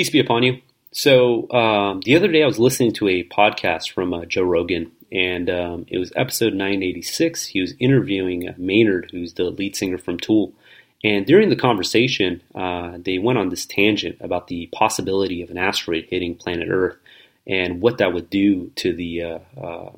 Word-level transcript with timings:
Peace 0.00 0.08
be 0.08 0.18
upon 0.18 0.42
you. 0.42 0.62
So 0.92 1.46
um, 1.50 2.00
the 2.00 2.16
other 2.16 2.28
day 2.28 2.42
I 2.42 2.46
was 2.46 2.58
listening 2.58 2.94
to 2.94 3.08
a 3.08 3.22
podcast 3.24 3.90
from 3.90 4.14
uh, 4.14 4.24
Joe 4.24 4.44
Rogan, 4.44 4.92
and 5.12 5.50
um, 5.50 5.84
it 5.88 5.98
was 5.98 6.10
episode 6.16 6.54
986. 6.54 7.48
He 7.48 7.60
was 7.60 7.74
interviewing 7.78 8.48
uh, 8.48 8.54
Maynard, 8.56 9.10
who's 9.12 9.34
the 9.34 9.50
lead 9.50 9.76
singer 9.76 9.98
from 9.98 10.16
Tool. 10.16 10.54
And 11.04 11.26
during 11.26 11.50
the 11.50 11.54
conversation, 11.54 12.40
uh, 12.54 12.96
they 12.96 13.18
went 13.18 13.38
on 13.38 13.50
this 13.50 13.66
tangent 13.66 14.16
about 14.22 14.46
the 14.46 14.70
possibility 14.72 15.42
of 15.42 15.50
an 15.50 15.58
asteroid 15.58 16.06
hitting 16.08 16.34
planet 16.34 16.68
Earth 16.70 16.96
and 17.46 17.82
what 17.82 17.98
that 17.98 18.14
would 18.14 18.30
do 18.30 18.72
to 18.76 18.94
the 18.94 19.22
uh, 19.22 19.38
uh, 19.60 19.90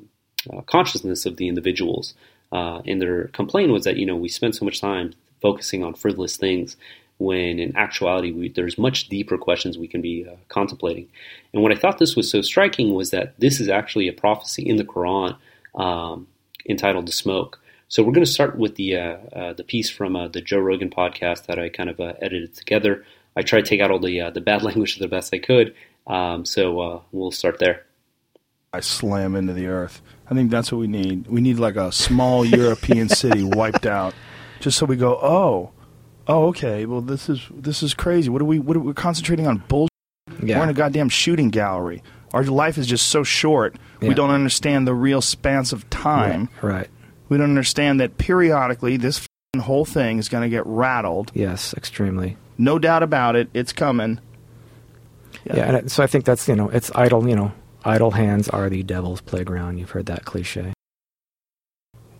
uh, 0.51 0.61
consciousness 0.65 1.25
of 1.25 1.37
the 1.37 1.47
individuals. 1.47 2.13
and 2.51 3.01
their 3.01 3.29
complaint 3.29 3.71
was 3.71 3.85
that, 3.85 3.95
you 3.95 4.05
know, 4.05 4.17
we 4.17 4.27
spend 4.27 4.53
so 4.53 4.65
much 4.65 4.81
time 4.81 5.13
focusing 5.41 5.81
on 5.81 5.93
frivolous 5.93 6.35
things 6.35 6.75
when 7.17 7.59
in 7.59 7.75
actuality 7.75 8.31
we, 8.31 8.49
there's 8.49 8.77
much 8.77 9.07
deeper 9.07 9.37
questions 9.37 9.77
we 9.77 9.87
can 9.87 10.01
be 10.01 10.27
uh, 10.27 10.35
contemplating. 10.49 11.07
And 11.53 11.61
what 11.61 11.71
I 11.71 11.75
thought 11.75 11.99
this 11.99 12.15
was 12.15 12.29
so 12.29 12.41
striking 12.41 12.93
was 12.93 13.11
that 13.11 13.39
this 13.39 13.59
is 13.59 13.69
actually 13.69 14.07
a 14.07 14.13
prophecy 14.13 14.67
in 14.67 14.77
the 14.77 14.83
Quran 14.83 15.37
um, 15.75 16.27
entitled 16.67 17.07
"The 17.07 17.11
Smoke." 17.11 17.59
So 17.87 18.01
we're 18.01 18.13
going 18.13 18.25
to 18.25 18.31
start 18.31 18.57
with 18.57 18.75
the 18.75 18.97
uh, 18.97 19.17
uh, 19.33 19.53
the 19.53 19.63
piece 19.63 19.89
from 19.89 20.15
uh, 20.15 20.27
the 20.27 20.41
Joe 20.41 20.59
Rogan 20.59 20.89
podcast 20.89 21.45
that 21.45 21.59
I 21.59 21.69
kind 21.69 21.89
of 21.89 21.99
uh, 21.99 22.13
edited 22.21 22.55
together. 22.55 23.05
I 23.35 23.41
tried 23.41 23.65
to 23.65 23.69
take 23.69 23.81
out 23.81 23.91
all 23.91 23.99
the 23.99 24.19
uh, 24.21 24.29
the 24.31 24.41
bad 24.41 24.63
language 24.67 24.97
the 24.97 25.07
best 25.07 25.33
I 25.33 25.39
could. 25.39 25.75
Um, 26.07 26.43
so 26.43 27.03
we'll 27.13 27.31
start 27.31 27.59
there. 27.59 27.85
I 28.73 28.79
slam 28.79 29.35
into 29.35 29.53
the 29.53 29.67
earth. 29.67 30.01
I 30.29 30.33
think 30.33 30.49
that's 30.49 30.71
what 30.71 30.79
we 30.79 30.87
need. 30.87 31.27
We 31.27 31.39
need 31.39 31.59
like 31.59 31.75
a 31.75 31.91
small 31.91 32.43
European 32.43 33.07
city 33.07 33.43
wiped 33.43 33.85
out, 33.85 34.15
just 34.59 34.77
so 34.77 34.85
we 34.85 34.95
go, 34.95 35.17
oh 35.21 35.71
oh, 36.27 36.47
okay, 36.47 36.85
well, 36.85 37.01
this 37.01 37.29
is 37.29 37.47
this 37.51 37.83
is 37.83 37.93
crazy. 37.93 38.29
What 38.29 38.41
are 38.41 38.45
we? 38.45 38.59
What 38.59 38.77
are 38.77 38.81
we 38.81 38.93
concentrating 38.93 39.47
on 39.47 39.63
bullshit? 39.67 39.89
Yeah. 40.41 40.57
We're 40.57 40.63
in 40.63 40.69
a 40.69 40.73
goddamn 40.73 41.09
shooting 41.09 41.49
gallery. 41.49 42.03
Our 42.33 42.43
life 42.43 42.77
is 42.77 42.87
just 42.87 43.07
so 43.07 43.23
short. 43.23 43.75
Yeah. 44.01 44.09
We 44.09 44.15
don't 44.15 44.31
understand 44.31 44.87
the 44.87 44.93
real 44.93 45.21
spans 45.21 45.71
of 45.71 45.89
time. 45.89 46.49
Right. 46.61 46.73
right. 46.73 46.89
We 47.29 47.37
don't 47.37 47.49
understand 47.49 47.99
that 47.99 48.17
periodically 48.17 48.97
this 48.97 49.25
whole 49.59 49.85
thing 49.85 50.17
is 50.17 50.29
going 50.29 50.43
to 50.43 50.49
get 50.49 50.65
rattled. 50.65 51.31
Yes, 51.33 51.73
extremely. 51.75 52.37
No 52.57 52.79
doubt 52.79 53.03
about 53.03 53.35
it. 53.35 53.49
It's 53.53 53.73
coming. 53.73 54.19
Yeah. 55.45 55.55
yeah, 55.55 55.75
and 55.77 55.91
so 55.91 56.03
I 56.03 56.07
think 56.07 56.25
that's 56.25 56.47
you 56.47 56.55
know 56.55 56.69
it's 56.69 56.91
idle. 56.95 57.27
You 57.27 57.35
know, 57.35 57.51
idle 57.83 58.11
hands 58.11 58.49
are 58.49 58.69
the 58.69 58.83
devil's 58.83 59.21
playground. 59.21 59.77
You've 59.77 59.91
heard 59.91 60.07
that 60.07 60.25
cliche 60.25 60.72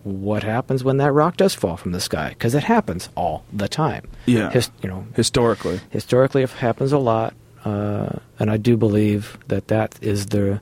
what 0.04 0.42
happens 0.42 0.84
when 0.84 0.98
that 0.98 1.12
rock 1.12 1.36
does 1.36 1.54
fall 1.54 1.76
from 1.76 1.92
the 1.92 2.00
sky 2.00 2.28
because 2.30 2.54
it 2.54 2.62
happens 2.62 3.08
all 3.16 3.44
the 3.52 3.68
time. 3.68 4.06
Yeah, 4.26 4.50
His, 4.50 4.70
you 4.82 4.88
know, 4.88 5.06
historically, 5.14 5.80
historically 5.90 6.42
it 6.42 6.50
happens 6.50 6.92
a 6.92 6.98
lot, 6.98 7.34
uh, 7.64 8.18
and 8.38 8.50
I 8.50 8.58
do 8.58 8.76
believe 8.76 9.38
that 9.48 9.68
that 9.68 9.98
is 10.02 10.26
the 10.26 10.60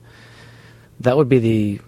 that 1.01 1.17
would 1.17 1.29
be 1.29 1.39
the 1.39 1.81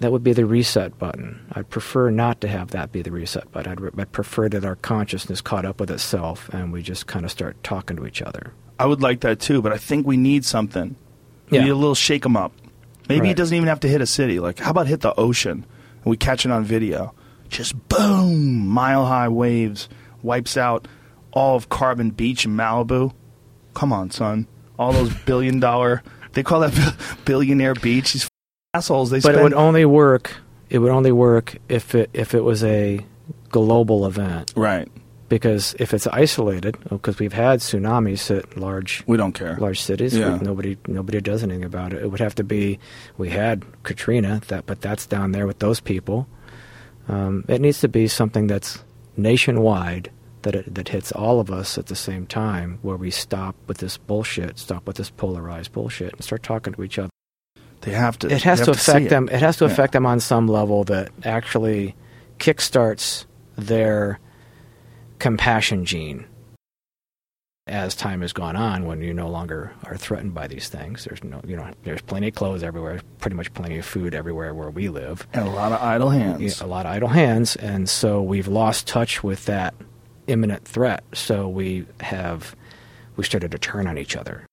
that 0.00 0.12
would 0.12 0.24
be 0.24 0.32
the 0.32 0.44
reset 0.44 0.98
button. 0.98 1.46
I'd 1.52 1.70
prefer 1.70 2.10
not 2.10 2.40
to 2.40 2.48
have 2.48 2.72
that 2.72 2.92
be 2.92 3.02
the 3.02 3.12
reset 3.12 3.50
button. 3.52 3.72
I'd, 3.72 3.80
re- 3.80 3.90
I'd 3.96 4.12
prefer 4.12 4.48
that 4.48 4.64
our 4.64 4.76
consciousness 4.76 5.40
caught 5.40 5.64
up 5.64 5.80
with 5.80 5.90
itself 5.90 6.48
and 6.52 6.72
we 6.72 6.82
just 6.82 7.06
kind 7.06 7.24
of 7.24 7.30
start 7.30 7.62
talking 7.62 7.96
to 7.96 8.06
each 8.06 8.20
other. 8.20 8.52
I 8.80 8.86
would 8.86 9.00
like 9.00 9.20
that 9.20 9.38
too, 9.38 9.62
but 9.62 9.72
I 9.72 9.78
think 9.78 10.04
we 10.04 10.16
need 10.16 10.44
something. 10.44 10.96
We 11.50 11.58
yeah. 11.58 11.64
need 11.64 11.70
a 11.70 11.76
little 11.76 11.94
shake 11.94 12.26
'em 12.26 12.36
up. 12.36 12.52
Maybe 13.08 13.22
right. 13.22 13.30
it 13.30 13.36
doesn't 13.36 13.56
even 13.56 13.68
have 13.68 13.80
to 13.80 13.88
hit 13.88 14.00
a 14.00 14.06
city. 14.06 14.40
Like, 14.40 14.58
how 14.58 14.70
about 14.70 14.86
hit 14.88 15.00
the 15.00 15.14
ocean? 15.18 15.64
And 16.04 16.10
we 16.10 16.16
catch 16.16 16.44
it 16.44 16.52
on 16.52 16.64
video. 16.64 17.14
Just 17.48 17.88
boom, 17.88 18.66
mile 18.66 19.06
high 19.06 19.28
waves, 19.28 19.88
wipes 20.22 20.56
out 20.56 20.88
all 21.32 21.56
of 21.56 21.68
Carbon 21.68 22.10
Beach 22.10 22.44
in 22.44 22.52
Malibu. 22.56 23.12
Come 23.74 23.92
on, 23.92 24.10
son. 24.10 24.46
All 24.78 24.92
those 24.92 25.12
billion 25.26 25.60
dollar, 25.60 26.02
they 26.32 26.42
call 26.42 26.60
that 26.60 26.96
billionaire 27.24 27.74
beach. 27.74 28.12
These 28.12 28.28
assholes. 28.74 29.10
They 29.10 29.20
but 29.20 29.34
it 29.34 29.42
would 29.42 29.54
only 29.54 29.84
work. 29.84 30.34
It 30.70 30.78
would 30.78 30.90
only 30.90 31.12
work 31.12 31.56
if 31.68 31.94
it 31.94 32.10
if 32.12 32.34
it 32.34 32.42
was 32.42 32.64
a 32.64 33.00
global 33.50 34.06
event. 34.06 34.52
Right 34.56 34.88
because 35.32 35.74
if 35.78 35.94
it's 35.94 36.06
isolated, 36.08 36.76
because 36.90 37.18
we've 37.18 37.32
had 37.32 37.60
tsunamis 37.60 38.30
at 38.36 38.54
large, 38.54 39.02
we 39.06 39.16
don't 39.16 39.32
care 39.32 39.56
large 39.56 39.80
cities. 39.80 40.14
Yeah. 40.14 40.38
nobody 40.42 40.76
nobody 40.86 41.22
does 41.22 41.42
anything 41.42 41.64
about 41.64 41.94
it. 41.94 42.02
It 42.02 42.10
would 42.10 42.20
have 42.20 42.34
to 42.34 42.44
be. 42.44 42.78
We 43.16 43.30
had 43.30 43.64
Katrina, 43.82 44.42
that 44.48 44.66
but 44.66 44.82
that's 44.82 45.06
down 45.06 45.32
there 45.32 45.46
with 45.46 45.58
those 45.58 45.80
people. 45.80 46.28
Um, 47.08 47.46
it 47.48 47.62
needs 47.62 47.80
to 47.80 47.88
be 47.88 48.08
something 48.08 48.46
that's 48.46 48.84
nationwide 49.16 50.10
that 50.42 50.54
it, 50.54 50.74
that 50.74 50.88
hits 50.88 51.12
all 51.12 51.40
of 51.40 51.50
us 51.50 51.78
at 51.78 51.86
the 51.86 51.96
same 51.96 52.26
time, 52.26 52.78
where 52.82 52.98
we 52.98 53.10
stop 53.10 53.56
with 53.66 53.78
this 53.78 53.96
bullshit, 53.96 54.58
stop 54.58 54.86
with 54.86 54.96
this 54.96 55.08
polarized 55.08 55.72
bullshit, 55.72 56.12
and 56.12 56.22
start 56.22 56.42
talking 56.42 56.74
to 56.74 56.82
each 56.82 56.98
other. 56.98 57.08
They 57.80 57.92
have 57.92 58.18
to. 58.18 58.30
It 58.30 58.42
has 58.42 58.60
to 58.60 58.72
affect 58.72 59.08
them. 59.08 59.30
It. 59.30 59.36
it 59.36 59.40
has 59.40 59.56
to 59.56 59.64
yeah. 59.64 59.70
affect 59.70 59.94
them 59.94 60.04
on 60.04 60.20
some 60.20 60.46
level 60.46 60.84
that 60.84 61.08
actually 61.24 61.94
kickstarts 62.38 63.24
their 63.56 64.20
compassion 65.22 65.84
gene. 65.84 66.26
As 67.68 67.94
time 67.94 68.22
has 68.22 68.32
gone 68.32 68.56
on 68.56 68.86
when 68.86 69.00
you 69.02 69.14
no 69.14 69.28
longer 69.28 69.72
are 69.84 69.96
threatened 69.96 70.34
by 70.34 70.48
these 70.48 70.68
things 70.68 71.04
there's 71.04 71.22
no 71.22 71.40
you 71.46 71.56
know 71.56 71.70
there's 71.84 72.02
plenty 72.02 72.26
of 72.26 72.34
clothes 72.34 72.64
everywhere 72.64 73.00
pretty 73.20 73.36
much 73.36 73.54
plenty 73.54 73.78
of 73.78 73.86
food 73.86 74.16
everywhere 74.16 74.52
where 74.52 74.68
we 74.68 74.88
live. 74.88 75.28
And 75.32 75.46
a 75.46 75.50
lot 75.50 75.70
of 75.70 75.80
idle 75.80 76.10
hands. 76.10 76.60
A 76.60 76.66
lot 76.66 76.86
of 76.86 76.92
idle 76.92 77.08
hands 77.08 77.54
and 77.54 77.88
so 77.88 78.20
we've 78.20 78.48
lost 78.48 78.88
touch 78.88 79.22
with 79.22 79.44
that 79.46 79.74
imminent 80.26 80.64
threat. 80.64 81.04
So 81.14 81.48
we 81.48 81.86
have 82.00 82.56
we 83.14 83.22
started 83.22 83.52
to 83.52 83.58
turn 83.58 83.86
on 83.86 83.98
each 83.98 84.16
other. 84.16 84.44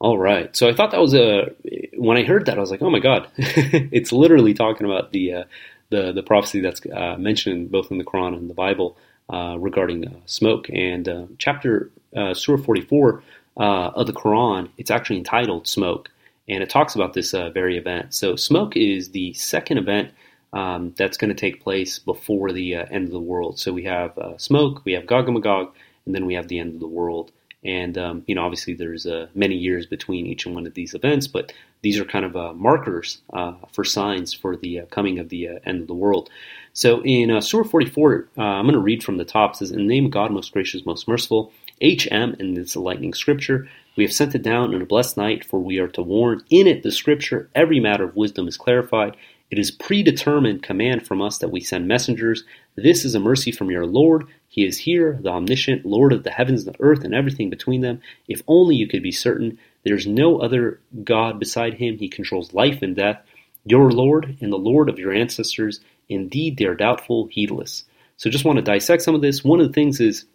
All 0.00 0.18
right. 0.18 0.54
So 0.56 0.68
i 0.68 0.72
thought 0.72 0.92
that 0.92 1.00
was 1.00 1.14
a 1.14 1.52
when 1.98 2.16
i 2.16 2.22
heard 2.22 2.46
that 2.46 2.58
i 2.58 2.60
was 2.60 2.70
like 2.70 2.80
oh 2.80 2.90
my 2.90 3.00
god. 3.00 3.26
It's 3.36 4.12
literally 4.12 4.54
talking 4.54 4.86
about 4.86 5.10
the 5.10 5.32
uh, 5.32 5.44
the 5.90 6.12
the 6.12 6.22
prophecy 6.22 6.60
that's 6.60 6.80
uh, 6.86 7.16
mentioned 7.18 7.72
both 7.72 7.90
in 7.90 7.98
the 7.98 8.04
quran 8.04 8.36
and 8.36 8.48
the 8.48 8.54
bible 8.54 8.96
regarding 9.32 10.06
uh, 10.06 10.12
smoke. 10.26 10.68
And 10.72 11.08
uh, 11.08 11.26
chapter 11.38 11.90
uh, 12.16 12.34
Surah 12.34 12.62
44 12.62 13.22
of 13.56 14.06
the 14.06 14.12
Quran, 14.12 14.68
it's 14.78 14.90
actually 14.90 15.18
entitled 15.18 15.66
Smoke, 15.66 16.10
and 16.48 16.62
it 16.62 16.70
talks 16.70 16.94
about 16.94 17.14
this 17.14 17.32
very 17.32 17.76
event. 17.76 18.14
So, 18.14 18.36
smoke 18.36 18.76
is 18.76 19.10
the 19.10 19.32
second 19.34 19.78
event 19.78 20.10
um, 20.52 20.92
that's 20.96 21.16
going 21.16 21.34
to 21.34 21.40
take 21.40 21.62
place 21.62 21.98
before 21.98 22.52
the 22.52 22.74
end 22.74 23.06
of 23.06 23.12
the 23.12 23.20
world. 23.20 23.58
So, 23.58 23.72
we 23.72 23.84
have 23.84 24.18
smoke, 24.38 24.84
we 24.84 24.92
have 24.92 25.06
Gog 25.06 25.26
and 25.26 25.34
Magog, 25.34 25.74
and 26.06 26.14
then 26.14 26.26
we 26.26 26.34
have 26.34 26.48
the 26.48 26.58
end 26.58 26.74
of 26.74 26.80
the 26.80 26.88
world. 26.88 27.32
And 27.64 27.96
um, 27.96 28.24
you 28.26 28.34
know, 28.34 28.44
obviously, 28.44 28.74
there's 28.74 29.06
uh, 29.06 29.28
many 29.34 29.54
years 29.54 29.86
between 29.86 30.26
each 30.26 30.46
and 30.46 30.54
one 30.54 30.66
of 30.66 30.74
these 30.74 30.94
events, 30.94 31.28
but 31.28 31.52
these 31.82 31.98
are 31.98 32.04
kind 32.04 32.24
of 32.24 32.36
uh, 32.36 32.52
markers 32.54 33.18
uh, 33.32 33.54
for 33.72 33.84
signs 33.84 34.34
for 34.34 34.56
the 34.56 34.82
coming 34.90 35.18
of 35.18 35.28
the 35.28 35.48
end 35.64 35.80
of 35.80 35.86
the 35.86 35.94
world. 35.94 36.28
So 36.72 37.02
in 37.04 37.30
uh, 37.30 37.40
Surah 37.40 37.68
44, 37.68 38.28
uh, 38.36 38.40
I'm 38.40 38.64
going 38.64 38.74
to 38.74 38.80
read 38.80 39.04
from 39.04 39.18
the 39.18 39.24
top. 39.24 39.52
It 39.52 39.56
says, 39.58 39.70
In 39.70 39.78
the 39.78 39.86
name 39.86 40.06
of 40.06 40.10
God, 40.10 40.30
most 40.30 40.52
gracious, 40.52 40.86
most 40.86 41.06
merciful, 41.06 41.52
HM, 41.82 42.36
and 42.38 42.56
it's 42.56 42.74
a 42.74 42.80
lightning 42.80 43.12
scripture. 43.12 43.68
We 43.96 44.04
have 44.04 44.12
sent 44.12 44.34
it 44.34 44.42
down 44.42 44.72
in 44.72 44.80
a 44.80 44.86
blessed 44.86 45.18
night, 45.18 45.44
for 45.44 45.60
we 45.60 45.78
are 45.78 45.88
to 45.88 46.02
warn. 46.02 46.42
In 46.48 46.66
it, 46.66 46.82
the 46.82 46.90
scripture, 46.90 47.50
every 47.54 47.78
matter 47.78 48.04
of 48.04 48.16
wisdom 48.16 48.48
is 48.48 48.56
clarified. 48.56 49.16
It 49.50 49.58
is 49.58 49.70
predetermined 49.70 50.62
command 50.62 51.06
from 51.06 51.20
us 51.20 51.36
that 51.38 51.50
we 51.50 51.60
send 51.60 51.86
messengers. 51.86 52.44
This 52.74 53.04
is 53.04 53.14
a 53.14 53.20
mercy 53.20 53.52
from 53.52 53.70
your 53.70 53.84
Lord. 53.84 54.24
He 54.48 54.64
is 54.64 54.78
here, 54.78 55.18
the 55.20 55.28
omniscient, 55.28 55.84
Lord 55.84 56.14
of 56.14 56.24
the 56.24 56.30
heavens 56.30 56.64
the 56.64 56.74
earth 56.80 57.04
and 57.04 57.14
everything 57.14 57.50
between 57.50 57.82
them. 57.82 58.00
If 58.26 58.42
only 58.46 58.76
you 58.76 58.88
could 58.88 59.02
be 59.02 59.12
certain. 59.12 59.58
There 59.84 59.94
is 59.94 60.06
no 60.06 60.38
other 60.38 60.80
God 61.04 61.38
beside 61.38 61.74
him. 61.74 61.98
He 61.98 62.08
controls 62.08 62.54
life 62.54 62.80
and 62.80 62.96
death. 62.96 63.22
Your 63.64 63.90
Lord 63.90 64.36
and 64.40 64.52
the 64.52 64.58
Lord 64.58 64.88
of 64.88 64.98
your 64.98 65.12
ancestors 65.12 65.80
Indeed, 66.08 66.58
they 66.58 66.66
are 66.66 66.74
doubtful, 66.74 67.28
heedless. 67.30 67.84
So 68.16 68.30
just 68.30 68.44
want 68.44 68.56
to 68.56 68.62
dissect 68.62 69.02
some 69.02 69.14
of 69.14 69.22
this. 69.22 69.42
One 69.42 69.60
of 69.60 69.66
the 69.66 69.72
things 69.72 70.00
is 70.00 70.26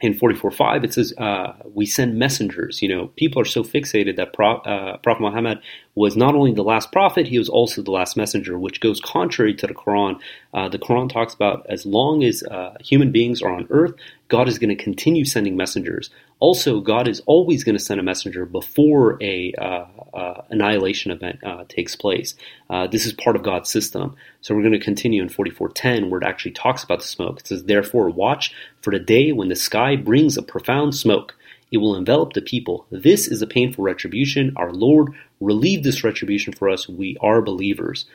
in 0.00 0.14
44.5, 0.14 0.84
it 0.84 0.94
says, 0.94 1.14
uh, 1.18 1.54
we 1.72 1.86
send 1.86 2.18
messengers. 2.18 2.82
You 2.82 2.88
know, 2.88 3.06
people 3.16 3.40
are 3.40 3.46
so 3.46 3.62
fixated 3.62 4.16
that 4.16 4.32
Pro- 4.32 4.58
uh, 4.58 4.98
Prophet 4.98 5.22
Muhammad 5.22 5.60
was 5.94 6.16
not 6.16 6.34
only 6.34 6.52
the 6.52 6.62
last 6.62 6.90
prophet, 6.90 7.28
he 7.28 7.38
was 7.38 7.48
also 7.48 7.80
the 7.80 7.90
last 7.90 8.16
messenger, 8.16 8.58
which 8.58 8.80
goes 8.80 9.00
contrary 9.00 9.54
to 9.54 9.66
the 9.66 9.74
Quran. 9.74 10.18
Uh, 10.52 10.68
the 10.68 10.78
Quran 10.78 11.08
talks 11.08 11.34
about 11.34 11.64
as 11.68 11.86
long 11.86 12.24
as 12.24 12.42
uh, 12.42 12.76
human 12.80 13.12
beings 13.12 13.42
are 13.42 13.50
on 13.50 13.66
earth, 13.70 13.94
God 14.28 14.48
is 14.48 14.58
going 14.58 14.76
to 14.76 14.82
continue 14.82 15.24
sending 15.24 15.56
messengers. 15.56 16.10
Also, 16.40 16.80
God 16.80 17.06
is 17.06 17.22
always 17.26 17.62
going 17.62 17.76
to 17.76 17.82
send 17.82 18.00
a 18.00 18.02
messenger 18.02 18.44
before 18.44 19.22
a 19.22 19.52
uh, 19.56 19.84
uh, 20.12 20.42
annihilation 20.50 21.12
event 21.12 21.38
uh, 21.44 21.64
takes 21.68 21.94
place. 21.94 22.34
Uh, 22.68 22.88
this 22.88 23.06
is 23.06 23.12
part 23.12 23.36
of 23.36 23.44
God's 23.44 23.70
system. 23.70 24.16
So 24.40 24.54
we're 24.54 24.62
going 24.62 24.72
to 24.72 24.80
continue 24.80 25.22
in 25.22 25.28
44:10, 25.28 26.10
where 26.10 26.20
it 26.20 26.26
actually 26.26 26.52
talks 26.52 26.82
about 26.82 26.98
the 26.98 27.06
smoke. 27.06 27.40
It 27.40 27.46
says, 27.46 27.64
"Therefore, 27.64 28.10
watch 28.10 28.52
for 28.80 28.90
the 28.90 28.98
day 28.98 29.30
when 29.30 29.48
the 29.48 29.54
sky 29.54 29.94
brings 29.94 30.36
a 30.36 30.42
profound 30.42 30.96
smoke." 30.96 31.36
It 31.70 31.78
will 31.78 31.96
envelop 31.96 32.32
the 32.32 32.42
people. 32.42 32.86
This 32.90 33.26
is 33.26 33.42
a 33.42 33.46
painful 33.46 33.84
retribution. 33.84 34.52
Our 34.56 34.72
Lord, 34.72 35.12
relieve 35.40 35.82
this 35.82 36.04
retribution 36.04 36.52
for 36.52 36.68
us. 36.68 36.88
We 36.88 37.16
are 37.20 37.42
believers. 37.42 38.06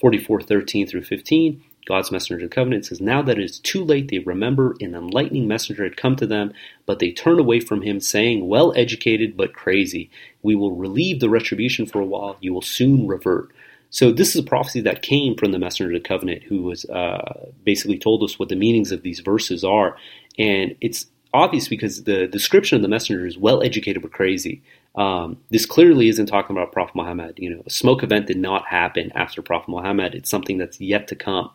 44:13 0.00 0.86
through 0.86 1.04
15. 1.04 1.62
God's 1.86 2.10
messenger 2.10 2.44
of 2.44 2.50
the 2.50 2.54
covenant, 2.54 2.84
says, 2.84 3.00
Now 3.00 3.22
that 3.22 3.38
it 3.38 3.44
is 3.44 3.60
too 3.60 3.82
late, 3.82 4.08
they 4.08 4.18
remember 4.18 4.74
an 4.80 4.94
enlightening 4.94 5.46
messenger 5.46 5.84
had 5.84 5.96
come 5.96 6.16
to 6.16 6.26
them, 6.26 6.52
but 6.84 6.98
they 6.98 7.12
turned 7.12 7.38
away 7.38 7.60
from 7.60 7.82
him, 7.82 8.00
saying, 8.00 8.48
Well 8.48 8.72
educated, 8.76 9.36
but 9.36 9.54
crazy. 9.54 10.10
We 10.42 10.56
will 10.56 10.72
relieve 10.72 11.20
the 11.20 11.30
retribution 11.30 11.86
for 11.86 12.00
a 12.00 12.06
while. 12.06 12.36
You 12.40 12.52
will 12.52 12.62
soon 12.62 13.06
revert. 13.06 13.52
So 13.90 14.10
this 14.10 14.30
is 14.34 14.42
a 14.42 14.46
prophecy 14.46 14.80
that 14.80 15.02
came 15.02 15.36
from 15.36 15.52
the 15.52 15.60
messenger 15.60 15.94
of 15.94 16.02
the 16.02 16.06
covenant, 16.06 16.42
who 16.42 16.62
was 16.62 16.84
uh, 16.86 17.46
basically 17.64 17.98
told 17.98 18.24
us 18.24 18.36
what 18.36 18.48
the 18.48 18.56
meanings 18.56 18.90
of 18.90 19.02
these 19.02 19.20
verses 19.20 19.62
are, 19.62 19.96
and 20.36 20.74
it's 20.80 21.06
obvious 21.36 21.68
because 21.68 22.04
the 22.04 22.26
description 22.26 22.76
of 22.76 22.82
the 22.82 22.88
messenger 22.88 23.26
is 23.26 23.38
well 23.38 23.62
educated 23.62 24.02
but 24.02 24.12
crazy. 24.12 24.62
Um, 24.96 25.38
this 25.50 25.66
clearly 25.66 26.08
isn't 26.08 26.26
talking 26.26 26.56
about 26.56 26.72
Prophet 26.72 26.96
Muhammad. 26.96 27.38
You 27.38 27.50
know, 27.50 27.62
a 27.66 27.70
smoke 27.70 28.02
event 28.02 28.26
did 28.26 28.38
not 28.38 28.66
happen 28.66 29.12
after 29.14 29.42
Prophet 29.42 29.70
Muhammad. 29.70 30.14
It's 30.14 30.30
something 30.30 30.56
that's 30.58 30.80
yet 30.80 31.08
to 31.08 31.16
come. 31.16 31.50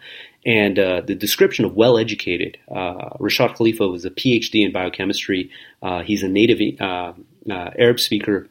And 0.45 0.77
uh, 0.77 1.01
the 1.01 1.15
description 1.15 1.65
of 1.65 1.75
well 1.75 1.97
educated, 1.97 2.57
uh, 2.69 3.09
Rashad 3.19 3.55
Khalifa 3.55 3.87
was 3.87 4.05
a 4.05 4.11
PhD 4.11 4.65
in 4.65 4.71
biochemistry. 4.71 5.49
Uh, 5.81 6.01
he's 6.01 6.23
a 6.23 6.27
native 6.27 6.79
uh, 6.79 7.13
uh, 7.49 7.71
Arab 7.79 7.99
speaker 7.99 8.47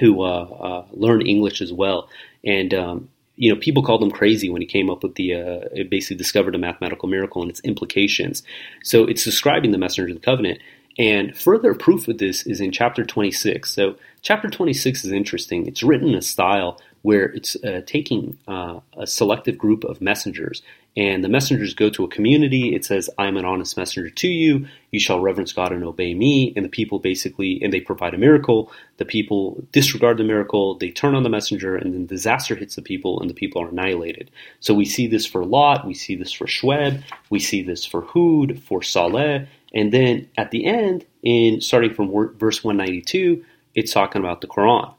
who 0.00 0.22
uh, 0.22 0.84
learned 0.92 1.26
English 1.26 1.60
as 1.60 1.72
well. 1.72 2.08
And 2.44 2.72
um, 2.72 3.08
you 3.42 3.52
know, 3.52 3.60
people 3.60 3.82
called 3.82 4.00
him 4.00 4.12
crazy 4.12 4.48
when 4.48 4.62
he 4.62 4.68
came 4.68 4.88
up 4.88 5.02
with 5.02 5.16
the, 5.16 5.34
uh, 5.34 5.84
basically 5.90 6.14
discovered 6.14 6.54
a 6.54 6.58
mathematical 6.58 7.08
miracle 7.08 7.42
and 7.42 7.50
its 7.50 7.58
implications. 7.62 8.44
So 8.84 9.04
it's 9.04 9.24
describing 9.24 9.72
the 9.72 9.78
messenger 9.78 10.08
of 10.08 10.14
the 10.14 10.24
covenant. 10.24 10.60
And 10.96 11.36
further 11.36 11.74
proof 11.74 12.06
of 12.06 12.18
this 12.18 12.46
is 12.46 12.60
in 12.60 12.70
chapter 12.70 13.04
26. 13.04 13.68
So, 13.68 13.96
chapter 14.20 14.48
26 14.48 15.04
is 15.04 15.10
interesting. 15.10 15.66
It's 15.66 15.82
written 15.82 16.10
in 16.10 16.14
a 16.14 16.22
style 16.22 16.80
where 17.00 17.24
it's 17.24 17.56
uh, 17.64 17.80
taking 17.84 18.38
uh, 18.46 18.78
a 18.96 19.08
selective 19.08 19.58
group 19.58 19.82
of 19.82 20.00
messengers, 20.00 20.62
and 20.96 21.24
the 21.24 21.28
messengers 21.28 21.74
go 21.74 21.88
to 21.90 22.04
a 22.04 22.08
community. 22.08 22.74
It 22.74 22.84
says, 22.84 23.08
I'm 23.18 23.36
an 23.36 23.44
honest 23.44 23.76
messenger 23.76 24.10
to 24.10 24.28
you. 24.28 24.66
You 24.90 25.00
shall 25.00 25.20
reverence 25.20 25.52
God 25.52 25.72
and 25.72 25.84
obey 25.84 26.14
me. 26.14 26.52
And 26.54 26.64
the 26.64 26.68
people 26.70 26.98
basically, 26.98 27.60
and 27.62 27.72
they 27.72 27.80
provide 27.80 28.14
a 28.14 28.18
miracle. 28.18 28.70
The 28.98 29.04
people 29.04 29.64
disregard 29.72 30.18
the 30.18 30.24
miracle. 30.24 30.76
They 30.76 30.90
turn 30.90 31.14
on 31.14 31.22
the 31.22 31.30
messenger, 31.30 31.76
and 31.76 31.94
then 31.94 32.06
disaster 32.06 32.54
hits 32.54 32.76
the 32.76 32.82
people, 32.82 33.20
and 33.20 33.30
the 33.30 33.34
people 33.34 33.62
are 33.62 33.68
annihilated. 33.68 34.30
So, 34.60 34.74
we 34.74 34.84
see 34.84 35.06
this 35.06 35.26
for 35.26 35.44
Lot. 35.44 35.86
We 35.86 35.94
see 35.94 36.14
this 36.14 36.32
for 36.32 36.46
Shweb. 36.46 37.02
We 37.30 37.38
see 37.38 37.62
this 37.62 37.86
for 37.86 38.02
Hud, 38.02 38.62
for 38.62 38.82
Saleh 38.82 39.48
and 39.74 39.92
then 39.92 40.28
at 40.36 40.50
the 40.50 40.66
end, 40.66 41.06
in 41.22 41.60
starting 41.60 41.94
from 41.94 42.10
verse 42.36 42.62
192, 42.62 43.44
it's 43.74 43.92
talking 43.92 44.20
about 44.20 44.40
the 44.40 44.46
Quran. 44.46 44.94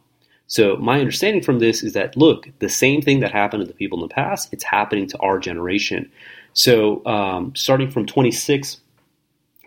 So 0.54 0.76
my 0.76 1.00
understanding 1.00 1.42
from 1.42 1.58
this 1.58 1.82
is 1.82 1.94
that 1.94 2.16
look, 2.16 2.48
the 2.60 2.70
same 2.70 3.02
thing 3.02 3.22
that 3.22 3.32
happened 3.32 3.62
to 3.62 3.68
the 3.68 3.74
people 3.74 3.98
in 4.04 4.08
the 4.08 4.14
past, 4.14 4.54
it's 4.54 4.64
happening 4.64 5.08
to 5.08 5.18
our 5.18 5.40
generation. 5.40 6.12
So 6.54 7.04
um, 7.08 7.56
starting 7.56 7.90
from 7.90 8.06
26, 8.06 8.80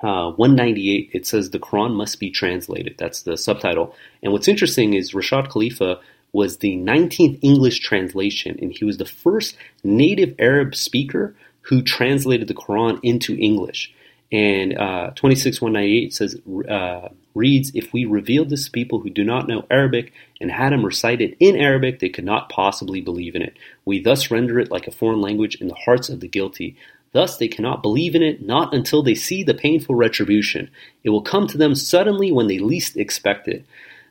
uh, 0.05 0.31
198, 0.31 1.11
it 1.13 1.27
says 1.27 1.51
the 1.51 1.59
Quran 1.59 1.97
must 1.97 2.21
be 2.21 2.31
translated. 2.31 2.95
That's 2.99 3.23
the 3.23 3.37
subtitle. 3.37 3.97
And 4.23 4.33
what's 4.33 4.47
interesting 4.47 4.95
is 4.95 5.11
Rashad 5.11 5.51
Khalifa 5.51 5.99
was 6.33 6.59
the 6.59 6.77
19th 6.77 7.41
English 7.43 7.81
translation, 7.81 8.57
and 8.63 8.71
he 8.71 8.85
was 8.85 8.99
the 8.99 9.05
first 9.05 9.57
native 9.83 10.37
Arab 10.39 10.77
speaker 10.77 11.35
who 11.63 11.83
translated 11.83 12.47
the 12.47 12.55
Quran 12.55 13.01
into 13.03 13.37
English. 13.37 13.93
And 14.33 14.77
uh, 14.77 15.13
26198 15.15 16.13
says, 16.15 16.41
uh, 16.69 17.09
reads, 17.35 17.71
If 17.75 17.93
we 17.93 18.05
revealed 18.05 18.51
this 18.51 18.65
to 18.65 18.71
people 18.71 19.01
who 19.01 19.11
do 19.11 19.23
not 19.23 19.47
know 19.47 19.65
Arabic 19.71 20.13
and 20.41 20.51
had 20.51 20.73
them 20.73 20.85
recite 20.85 21.21
it 21.21 21.37
in 21.39 21.57
Arabic, 21.57 22.01
they 22.01 22.09
could 22.09 22.25
not 22.25 22.49
possibly 22.49 23.01
believe 23.01 23.37
in 23.37 23.43
it. 23.43 23.57
We 23.85 24.01
thus 24.01 24.31
render 24.31 24.59
it 24.59 24.71
like 24.71 24.87
a 24.87 24.93
foreign 24.93 25.21
language 25.21 25.57
in 25.57 25.69
the 25.69 25.77
hearts 25.85 26.09
of 26.09 26.21
the 26.21 26.29
guilty. 26.29 26.77
Thus 27.13 27.37
they 27.37 27.49
cannot 27.49 27.83
believe 27.83 28.15
in 28.15 28.23
it, 28.23 28.45
not 28.45 28.75
until 28.75 29.03
they 29.03 29.15
see 29.15 29.43
the 29.43 29.55
painful 29.55 29.95
retribution. 29.95 30.71
It 31.05 31.11
will 31.11 31.23
come 31.23 31.47
to 31.47 31.59
them 31.59 31.75
suddenly 31.75 32.33
when 32.33 32.49
they 32.49 32.59
least 32.59 32.97
expect 32.97 33.47
it. 33.47 33.65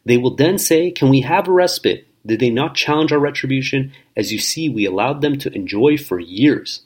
They 0.06 0.18
will 0.18 0.36
then 0.36 0.58
say, 0.58 0.92
Can 0.92 1.10
we 1.10 1.22
have 1.22 1.48
a 1.48 1.52
respite? 1.52 2.08
Did 2.26 2.40
they 2.40 2.50
not 2.50 2.76
challenge 2.76 3.12
our 3.12 3.20
retribution? 3.20 3.92
As 4.16 4.32
you 4.32 4.40
see, 4.40 4.70
we 4.70 4.86
allowed 4.86 5.22
them 5.22 5.38
to 5.40 5.54
enjoy 5.54 5.98
for 5.98 6.20
years. 6.20 6.82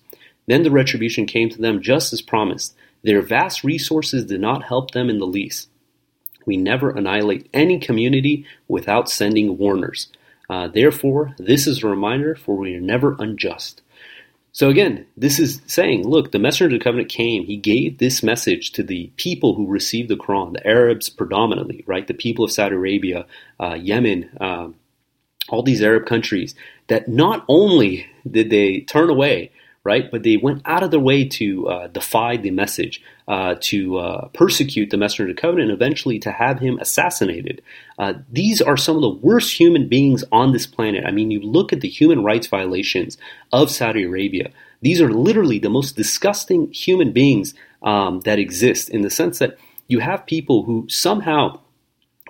Then 0.48 0.64
the 0.64 0.72
retribution 0.72 1.26
came 1.26 1.50
to 1.50 1.62
them 1.62 1.82
just 1.82 2.12
as 2.12 2.22
promised. 2.22 2.76
Their 3.04 3.22
vast 3.22 3.64
resources 3.64 4.26
did 4.26 4.42
not 4.42 4.64
help 4.64 4.92
them 4.92 5.10
in 5.10 5.20
the 5.20 5.28
least. 5.28 5.70
We 6.46 6.58
never 6.58 6.90
annihilate 6.90 7.50
any 7.54 7.80
community 7.80 8.46
without 8.68 9.10
sending 9.10 9.58
warners. 9.58 10.08
Uh, 10.50 10.68
therefore, 10.68 11.36
this 11.38 11.68
is 11.68 11.84
a 11.84 11.88
reminder, 11.88 12.36
for 12.36 12.56
we 12.56 12.76
are 12.76 12.82
never 12.82 13.16
unjust. 13.20 13.82
So 14.52 14.70
again, 14.70 15.06
this 15.16 15.40
is 15.40 15.62
saying, 15.68 16.08
look, 16.08 16.32
the 16.32 16.40
messenger 16.40 16.66
of 16.66 16.72
the 16.72 16.84
covenant 16.84 17.10
came. 17.10 17.46
He 17.46 17.56
gave 17.56 18.00
this 18.00 18.24
message 18.24 18.72
to 18.72 18.84
the 18.84 19.12
people 19.16 19.54
who 19.54 19.68
received 19.68 20.10
the 20.10 20.16
Quran, 20.16 20.54
the 20.54 20.68
Arabs 20.68 21.08
predominantly, 21.08 21.84
right? 21.86 22.08
The 22.08 22.16
people 22.16 22.46
of 22.46 22.52
Saudi 22.52 22.76
Arabia, 22.76 23.28
uh, 23.60 23.76
Yemen, 23.76 24.30
uh, 24.42 24.70
all 25.50 25.62
these 25.62 25.84
Arab 25.84 26.08
countries, 26.08 26.56
that 26.88 27.08
not 27.08 27.46
only 27.48 28.08
did 28.30 28.50
they 28.50 28.82
turn 28.82 29.10
away 29.10 29.52
right? 29.90 30.12
But 30.12 30.22
they 30.22 30.38
went 30.38 30.62
out 30.66 30.84
of 30.84 30.92
their 30.92 31.00
way 31.00 31.28
to 31.40 31.68
uh, 31.68 31.88
defy 31.88 32.38
the 32.38 32.52
message, 32.52 33.02
uh, 33.28 33.56
to 33.72 33.98
uh, 33.98 34.28
persecute 34.42 34.92
the 34.92 34.98
messenger 34.98 35.24
of 35.28 35.36
the 35.36 35.42
covenant, 35.42 35.72
and 35.72 35.82
eventually 35.82 36.20
to 36.20 36.32
have 36.32 36.60
him 36.60 36.78
assassinated. 36.80 37.64
Uh, 37.98 38.14
these 38.32 38.62
are 38.62 38.78
some 38.78 38.96
of 38.98 39.02
the 39.02 39.18
worst 39.28 39.60
human 39.60 39.90
beings 39.90 40.24
on 40.32 40.52
this 40.52 40.68
planet. 40.68 41.06
I 41.08 41.12
mean, 41.12 41.32
you 41.32 41.42
look 41.42 41.74
at 41.74 41.82
the 41.82 41.90
human 41.90 42.24
rights 42.24 42.46
violations 42.46 43.18
of 43.52 43.72
Saudi 43.72 44.04
Arabia. 44.04 44.52
These 44.82 45.02
are 45.02 45.12
literally 45.12 45.58
the 45.58 45.72
most 45.72 45.96
disgusting 45.96 46.72
human 46.72 47.12
beings 47.12 47.56
um, 47.82 48.20
that 48.22 48.38
exist 48.38 48.90
in 48.90 49.02
the 49.02 49.10
sense 49.10 49.40
that 49.40 49.58
you 49.88 50.00
have 50.00 50.28
people 50.28 50.64
who 50.66 50.86
somehow 50.88 51.60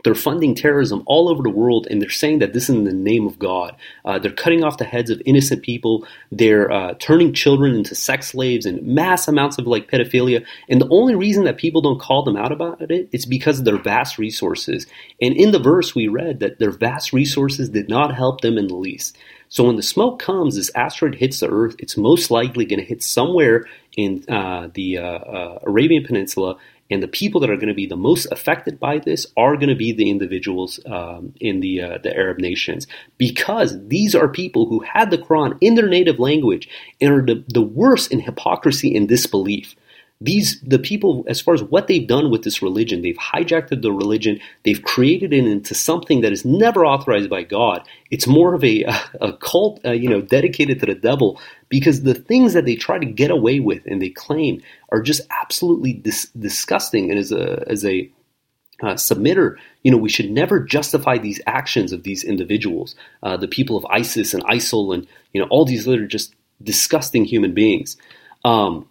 they're 0.03 0.15
funding 0.15 0.55
terrorism 0.55 1.03
all 1.05 1.29
over 1.29 1.43
the 1.43 1.49
world, 1.49 1.87
and 1.89 2.01
they're 2.01 2.09
saying 2.09 2.39
that 2.39 2.53
this 2.53 2.63
is 2.63 2.75
in 2.75 2.83
the 2.83 2.93
name 2.93 3.27
of 3.27 3.39
God. 3.39 3.75
Uh, 4.05 4.19
they're 4.19 4.31
cutting 4.31 4.63
off 4.63 4.77
the 4.77 4.85
heads 4.85 5.09
of 5.09 5.21
innocent 5.25 5.63
people. 5.63 6.07
They're 6.31 6.71
uh, 6.71 6.93
turning 6.99 7.33
children 7.33 7.75
into 7.75 7.95
sex 7.95 8.29
slaves 8.29 8.65
and 8.65 8.81
mass 8.83 9.27
amounts 9.27 9.57
of 9.57 9.67
like 9.67 9.89
pedophilia. 9.89 10.45
And 10.69 10.81
the 10.81 10.89
only 10.89 11.15
reason 11.15 11.43
that 11.45 11.57
people 11.57 11.81
don't 11.81 11.99
call 11.99 12.23
them 12.23 12.37
out 12.37 12.51
about 12.51 12.81
it 12.81 13.09
is 13.11 13.25
because 13.25 13.59
of 13.59 13.65
their 13.65 13.81
vast 13.81 14.17
resources. 14.17 14.87
And 15.21 15.35
in 15.35 15.51
the 15.51 15.59
verse, 15.59 15.95
we 15.95 16.07
read 16.07 16.39
that 16.39 16.59
their 16.59 16.71
vast 16.71 17.13
resources 17.13 17.69
did 17.69 17.89
not 17.89 18.15
help 18.15 18.41
them 18.41 18.57
in 18.57 18.67
the 18.67 18.75
least. 18.75 19.17
So 19.49 19.63
when 19.63 19.75
the 19.75 19.83
smoke 19.83 20.19
comes, 20.19 20.55
this 20.55 20.71
asteroid 20.75 21.15
hits 21.15 21.39
the 21.39 21.49
Earth. 21.49 21.75
It's 21.79 21.97
most 21.97 22.29
likely 22.29 22.65
going 22.65 22.79
to 22.79 22.85
hit 22.85 23.01
somewhere 23.01 23.65
in 23.97 24.23
uh, 24.29 24.69
the 24.73 24.99
uh, 24.99 25.03
uh, 25.03 25.59
Arabian 25.63 26.05
Peninsula, 26.05 26.57
and 26.89 27.03
the 27.03 27.07
people 27.07 27.39
that 27.41 27.49
are 27.49 27.55
going 27.55 27.67
to 27.67 27.73
be 27.73 27.85
the 27.85 27.95
most 27.95 28.27
affected 28.31 28.79
by 28.79 28.97
this 28.97 29.27
are 29.37 29.55
going 29.55 29.69
to 29.69 29.75
be 29.75 29.91
the 29.91 30.09
individuals 30.09 30.79
um, 30.85 31.33
in 31.39 31.59
the 31.59 31.81
uh, 31.81 31.97
the 32.01 32.15
Arab 32.15 32.39
nations. 32.39 32.87
Because 33.17 33.77
these 33.87 34.15
are 34.15 34.27
people 34.27 34.67
who 34.67 34.79
had 34.79 35.11
the 35.11 35.17
Quran 35.17 35.57
in 35.61 35.75
their 35.75 35.87
native 35.87 36.19
language 36.19 36.67
and 36.99 37.11
are 37.11 37.25
the, 37.25 37.43
the 37.47 37.61
worst 37.61 38.11
in 38.11 38.19
hypocrisy 38.19 38.95
and 38.95 39.07
disbelief. 39.07 39.75
These 40.21 40.59
the 40.61 40.79
people 40.79 41.23
as 41.29 41.39
far 41.39 41.53
as 41.53 41.63
what 41.63 41.87
they've 41.87 42.05
done 42.05 42.29
with 42.29 42.43
this 42.43 42.61
religion 42.61 43.01
they've 43.01 43.15
hijacked 43.17 43.69
the 43.69 43.91
religion 43.93 44.41
they've 44.65 44.83
created 44.83 45.31
it 45.31 45.45
into 45.45 45.73
something 45.73 46.19
that 46.21 46.33
is 46.33 46.43
never 46.43 46.85
authorized 46.85 47.29
by 47.29 47.43
god. 47.43 47.87
It's 48.11 48.27
more 48.27 48.53
of 48.53 48.61
a, 48.65 48.83
a 49.21 49.31
cult 49.31 49.79
uh, 49.85 49.91
you 49.91 50.09
know 50.09 50.19
dedicated 50.19 50.81
to 50.81 50.87
the 50.87 50.95
devil 50.95 51.39
because 51.69 52.03
the 52.03 52.15
things 52.15 52.53
that 52.53 52.65
they 52.65 52.75
try 52.75 52.97
to 52.97 53.05
get 53.05 53.31
away 53.31 53.59
with 53.59 53.85
and 53.85 54.01
they 54.01 54.09
claim 54.09 54.61
are 54.89 55.01
just 55.01 55.21
absolutely 55.29 55.93
dis- 55.93 56.29
disgusting 56.37 57.09
and 57.09 57.19
as 57.19 57.31
a 57.31 57.63
as 57.67 57.85
a 57.85 58.11
uh, 58.81 58.93
submitter, 58.93 59.57
you 59.83 59.91
know, 59.91 59.97
we 59.97 60.09
should 60.09 60.31
never 60.31 60.59
justify 60.59 61.17
these 61.17 61.41
actions 61.45 61.91
of 61.91 62.03
these 62.03 62.23
individuals, 62.23 62.95
uh, 63.23 63.35
the 63.35 63.47
people 63.47 63.75
of 63.75 63.85
ISIS 63.89 64.33
and 64.33 64.43
ISIL, 64.45 64.93
and 64.93 65.07
you 65.33 65.41
know, 65.41 65.47
all 65.49 65.65
these 65.65 65.87
other 65.87 66.05
just 66.05 66.33
disgusting 66.63 67.25
human 67.25 67.53
beings. 67.53 67.97
Um, 68.45 68.87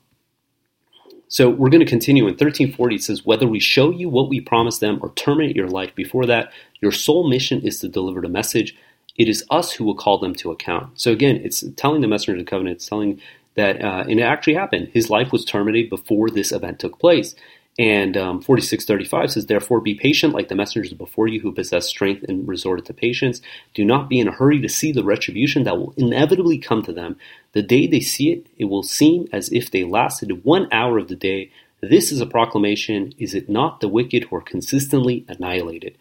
so 1.29 1.51
we're 1.51 1.71
going 1.71 1.85
to 1.85 1.87
continue 1.87 2.25
in 2.25 2.33
1340. 2.33 2.97
It 2.97 3.03
says, 3.03 3.25
Whether 3.25 3.47
we 3.47 3.61
show 3.61 3.91
you 3.91 4.09
what 4.09 4.29
we 4.29 4.41
promised 4.41 4.81
them 4.81 4.99
or 5.03 5.13
terminate 5.15 5.57
your 5.57 5.69
life 5.69 5.95
before 5.95 6.27
that, 6.27 6.53
your 6.81 6.93
sole 6.93 7.29
mission 7.29 7.61
is 7.61 7.79
to 7.81 7.89
deliver 7.89 8.21
the 8.21 8.29
message. 8.29 8.77
It 9.19 9.29
is 9.29 9.45
us 9.51 9.73
who 9.73 9.85
will 9.85 9.97
call 9.97 10.19
them 10.19 10.35
to 10.37 10.51
account. 10.51 10.99
So 11.01 11.13
again, 11.13 11.41
it's 11.45 11.65
telling 11.77 12.01
the 12.01 12.09
messenger 12.09 12.33
of 12.33 12.39
the 12.39 12.51
covenant, 12.51 12.77
it's 12.77 12.89
telling 12.89 13.21
that, 13.57 13.83
uh, 13.83 14.05
and 14.09 14.21
it 14.21 14.23
actually 14.23 14.55
happened. 14.55 14.89
His 14.95 15.11
life 15.11 15.33
was 15.33 15.45
terminated 15.45 15.91
before 15.91 16.31
this 16.31 16.53
event 16.53 16.79
took 16.79 16.99
place. 16.99 17.35
And 17.79 18.17
um, 18.17 18.41
4635 18.41 19.33
says, 19.33 19.47
Therefore, 19.47 19.81
be 19.81 19.95
patient 19.95 20.35
like 20.35 20.49
the 20.49 20.57
messengers 20.57 20.93
before 20.93 21.29
you 21.29 21.41
who 21.41 21.53
possess 21.53 21.87
strength 21.87 22.25
and 22.29 22.47
resorted 22.47 22.87
to 22.87 22.95
patience. 22.95 23.41
Do 23.73 23.85
not 23.85 24.09
be 24.09 24.19
in 24.19 24.27
a 24.27 24.33
hurry 24.33 24.61
to 24.61 24.69
see 24.69 24.91
the 24.91 25.05
retribution 25.05 25.63
that 25.63 25.79
will 25.79 25.95
inevitably 25.97 26.59
come 26.59 26.83
to 26.83 26.93
them. 26.93 27.17
The 27.53 27.63
day 27.63 27.87
they 27.87 28.01
see 28.01 28.33
it, 28.33 28.47
it 28.59 28.65
will 28.65 28.83
seem 28.83 29.29
as 29.33 29.53
if 29.53 29.71
they 29.71 29.85
lasted 29.85 30.45
one 30.45 30.69
hour 30.73 30.99
of 30.99 31.09
the 31.09 31.15
day. 31.15 31.53
This 31.81 32.11
is 32.11 32.21
a 32.21 32.27
proclamation. 32.27 33.15
Is 33.17 33.35
it 33.35 33.49
not 33.49 33.81
the 33.81 33.89
wicked 33.89 34.25
who 34.25 34.37
are 34.37 34.43
consistently 34.43 35.25
annihilated? 35.29 35.97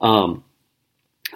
Um, 0.00 0.44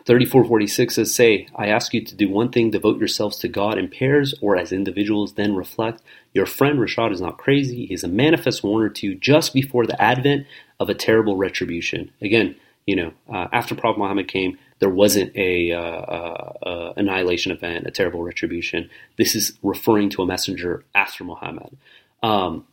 3446 0.05 0.95
says, 0.95 1.15
Say, 1.15 1.49
I 1.55 1.67
ask 1.69 1.93
you 1.95 2.05
to 2.05 2.15
do 2.15 2.29
one 2.29 2.51
thing, 2.51 2.71
devote 2.71 2.99
yourselves 2.99 3.39
to 3.39 3.49
God 3.49 3.79
in 3.79 3.89
pairs 3.89 4.35
or 4.41 4.57
as 4.57 4.73
individuals, 4.73 5.35
then 5.35 5.55
reflect. 5.55 6.03
Your 6.33 6.47
friend 6.47 6.79
Rashad 6.79 7.13
is 7.13 7.21
not 7.21 7.39
crazy. 7.39 7.87
He 7.87 7.95
is 7.95 8.05
a 8.05 8.09
manifest 8.09 8.65
warner 8.65 8.89
to 8.89 9.07
you 9.07 9.15
just 9.15 9.53
before 9.53 9.87
the 9.87 10.01
advent 10.01 10.47
of 10.81 10.89
a 10.89 10.95
terrible 10.95 11.37
retribution. 11.37 12.11
Again, 12.21 12.57
you 12.87 12.97
know, 12.97 13.13
uh, 13.33 13.49
after 13.53 13.75
Prophet 13.75 13.99
Muhammad 13.99 14.29
came, 14.29 14.59
there 14.81 14.91
wasn't 14.91 15.37
a 15.37 15.71
uh, 15.71 15.81
uh, 15.81 16.53
uh, 16.67 16.93
annihilation 16.97 17.53
event, 17.53 17.87
a 17.87 17.91
terrible 17.91 18.23
retribution. 18.23 18.91
This 19.17 19.37
is 19.37 19.57
referring 19.63 20.11
to 20.11 20.23
a 20.23 20.27
messenger 20.27 20.85
after 20.95 21.23
Muhammad. 21.23 21.77
Um, 22.23 22.67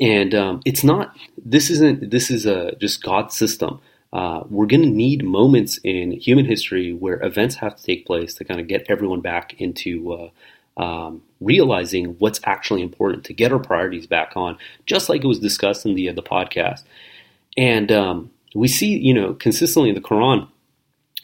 and 0.00 0.34
um, 0.34 0.60
it's 0.66 0.84
not. 0.84 1.16
This 1.42 1.70
isn't. 1.70 2.10
This 2.10 2.30
is 2.30 2.46
a 2.46 2.74
just 2.76 3.02
God's 3.02 3.36
system. 3.36 3.80
Uh, 4.14 4.44
we're 4.48 4.66
going 4.66 4.82
to 4.82 4.88
need 4.88 5.24
moments 5.24 5.78
in 5.82 6.12
human 6.12 6.44
history 6.44 6.92
where 6.92 7.20
events 7.24 7.56
have 7.56 7.74
to 7.74 7.82
take 7.82 8.06
place 8.06 8.32
to 8.34 8.44
kind 8.44 8.60
of 8.60 8.68
get 8.68 8.86
everyone 8.88 9.20
back 9.20 9.60
into 9.60 10.12
uh, 10.12 10.30
um, 10.80 11.20
realizing 11.40 12.16
what's 12.20 12.40
actually 12.44 12.80
important 12.80 13.24
to 13.24 13.32
get 13.32 13.52
our 13.52 13.58
priorities 13.58 14.06
back 14.06 14.32
on, 14.36 14.56
just 14.86 15.08
like 15.08 15.24
it 15.24 15.26
was 15.26 15.40
discussed 15.40 15.84
in 15.84 15.94
the 15.94 16.08
uh, 16.08 16.12
the 16.12 16.22
podcast. 16.22 16.84
And 17.56 17.90
um, 17.90 18.30
we 18.54 18.68
see, 18.68 18.96
you 18.96 19.12
know, 19.12 19.34
consistently 19.34 19.88
in 19.88 19.96
the 19.96 20.00
Quran 20.00 20.48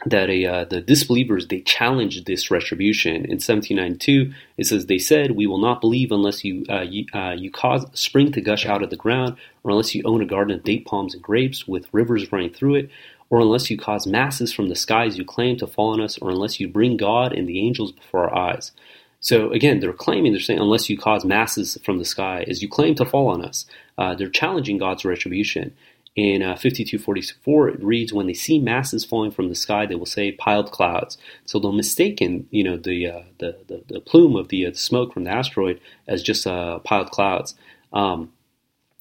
that 0.07 0.31
a, 0.31 0.47
uh, 0.47 0.65
the 0.65 0.81
disbelievers 0.81 1.49
they 1.49 1.61
challenged 1.61 2.27
this 2.27 2.51
retribution. 2.51 3.17
In 3.17 3.39
1792 3.39 4.33
it 4.57 4.67
says 4.67 4.87
they 4.87 4.99
said 4.99 5.33
we 5.33 5.47
will 5.47 5.59
not 5.59 5.81
believe 5.81 6.11
unless 6.11 6.45
you 6.45 6.65
uh, 6.71 6.83
you, 6.83 7.07
uh, 7.13 7.35
you, 7.37 7.51
cause 7.51 7.87
spring 7.93 8.33
to 8.33 8.41
gush 8.41 8.65
out 8.67 8.83
of 8.83 8.91
the 8.91 8.97
ground 8.97 9.37
or 9.63 9.71
unless 9.71 9.95
you 9.95 10.03
own 10.05 10.23
a 10.23 10.27
garden 10.27 10.57
of 10.57 10.65
date 10.65 10.87
palms 10.87 11.15
and 11.15 11.23
grapes 11.23 11.69
with 11.69 11.93
rivers 11.93 12.33
running 12.33 12.53
through 12.53 12.77
it 12.77 12.91
or 13.29 13.41
unless 13.41 13.71
you 13.71 13.77
cause 13.77 14.07
masses 14.07 14.53
from 14.53 14.69
the 14.69 14.75
skies 14.75 15.19
you 15.19 15.25
claim 15.25 15.57
to 15.59 15.67
fall 15.67 15.93
on 15.93 16.01
us 16.01 16.19
or 16.19 16.31
unless 16.31 16.59
you 16.59 16.67
bring 16.67 16.97
god 16.97 17.33
and 17.33 17.47
the 17.47 17.61
angels 17.61 17.93
before 17.93 18.29
our 18.29 18.51
eyes 18.53 18.73
so 19.21 19.51
again 19.53 19.81
they're 19.81 19.93
claiming 19.93 20.33
they're 20.33 20.41
saying 20.41 20.61
unless 20.61 20.89
you 20.89 20.97
cause 20.97 21.27
masses 21.27 21.77
from 21.85 21.99
the 21.99 22.05
sky 22.07 22.45
as 22.49 22.63
you 22.63 22.69
claim 22.69 22.95
to 22.95 23.05
fall 23.05 23.29
on 23.29 23.45
us. 23.45 23.67
Uh, 23.99 24.15
they're 24.15 24.31
challenging 24.31 24.79
god's 24.79 25.05
retribution 25.05 25.75
in 26.21 26.43
uh, 26.43 26.55
5244, 26.55 27.69
it 27.71 27.83
reads, 27.83 28.13
"When 28.13 28.27
they 28.27 28.35
see 28.35 28.59
masses 28.59 29.05
falling 29.05 29.31
from 29.31 29.49
the 29.49 29.55
sky, 29.55 29.87
they 29.87 29.95
will 29.95 30.07
say 30.07 30.33
piled 30.33 30.71
clouds." 30.71 31.17
So 31.47 31.59
they'll 31.59 31.73
mistaken, 31.73 32.47
you 32.51 32.63
know, 32.63 32.77
the 32.77 33.09
uh, 33.09 33.23
the, 33.39 33.57
the, 33.67 33.83
the, 33.89 34.01
plume 34.01 34.37
of 34.37 34.49
the, 34.49 34.67
uh, 34.67 34.73
smoke 34.75 35.15
from 35.15 35.25
the 35.25 35.31
asteroid 35.31 35.81
as 36.07 36.23
just 36.23 36.47
uh, 36.47 36.79
piled 36.81 37.11
clouds. 37.11 37.55
Um, 37.93 38.33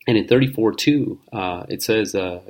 and 0.07 0.17
in 0.17 0.25
34.2, 0.25 1.19
uh, 1.33 1.65
it 1.69 1.83
says, 1.83 2.15
uh, 2.15 2.41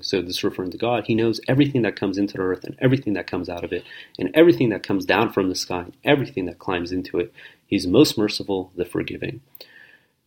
so 0.00 0.22
this 0.22 0.42
referring 0.42 0.70
to 0.70 0.78
God, 0.78 1.04
He 1.06 1.14
knows 1.14 1.40
everything 1.46 1.82
that 1.82 1.94
comes 1.94 2.16
into 2.16 2.38
the 2.38 2.42
earth 2.42 2.64
and 2.64 2.74
everything 2.80 3.12
that 3.14 3.26
comes 3.26 3.50
out 3.50 3.64
of 3.64 3.72
it, 3.72 3.84
and 4.18 4.30
everything 4.34 4.70
that 4.70 4.82
comes 4.82 5.04
down 5.04 5.30
from 5.30 5.48
the 5.48 5.54
sky, 5.54 5.80
and 5.80 5.96
everything 6.04 6.46
that 6.46 6.58
climbs 6.58 6.90
into 6.90 7.18
it. 7.18 7.32
He's 7.66 7.86
most 7.86 8.16
merciful, 8.16 8.72
the 8.76 8.84
forgiving. 8.86 9.40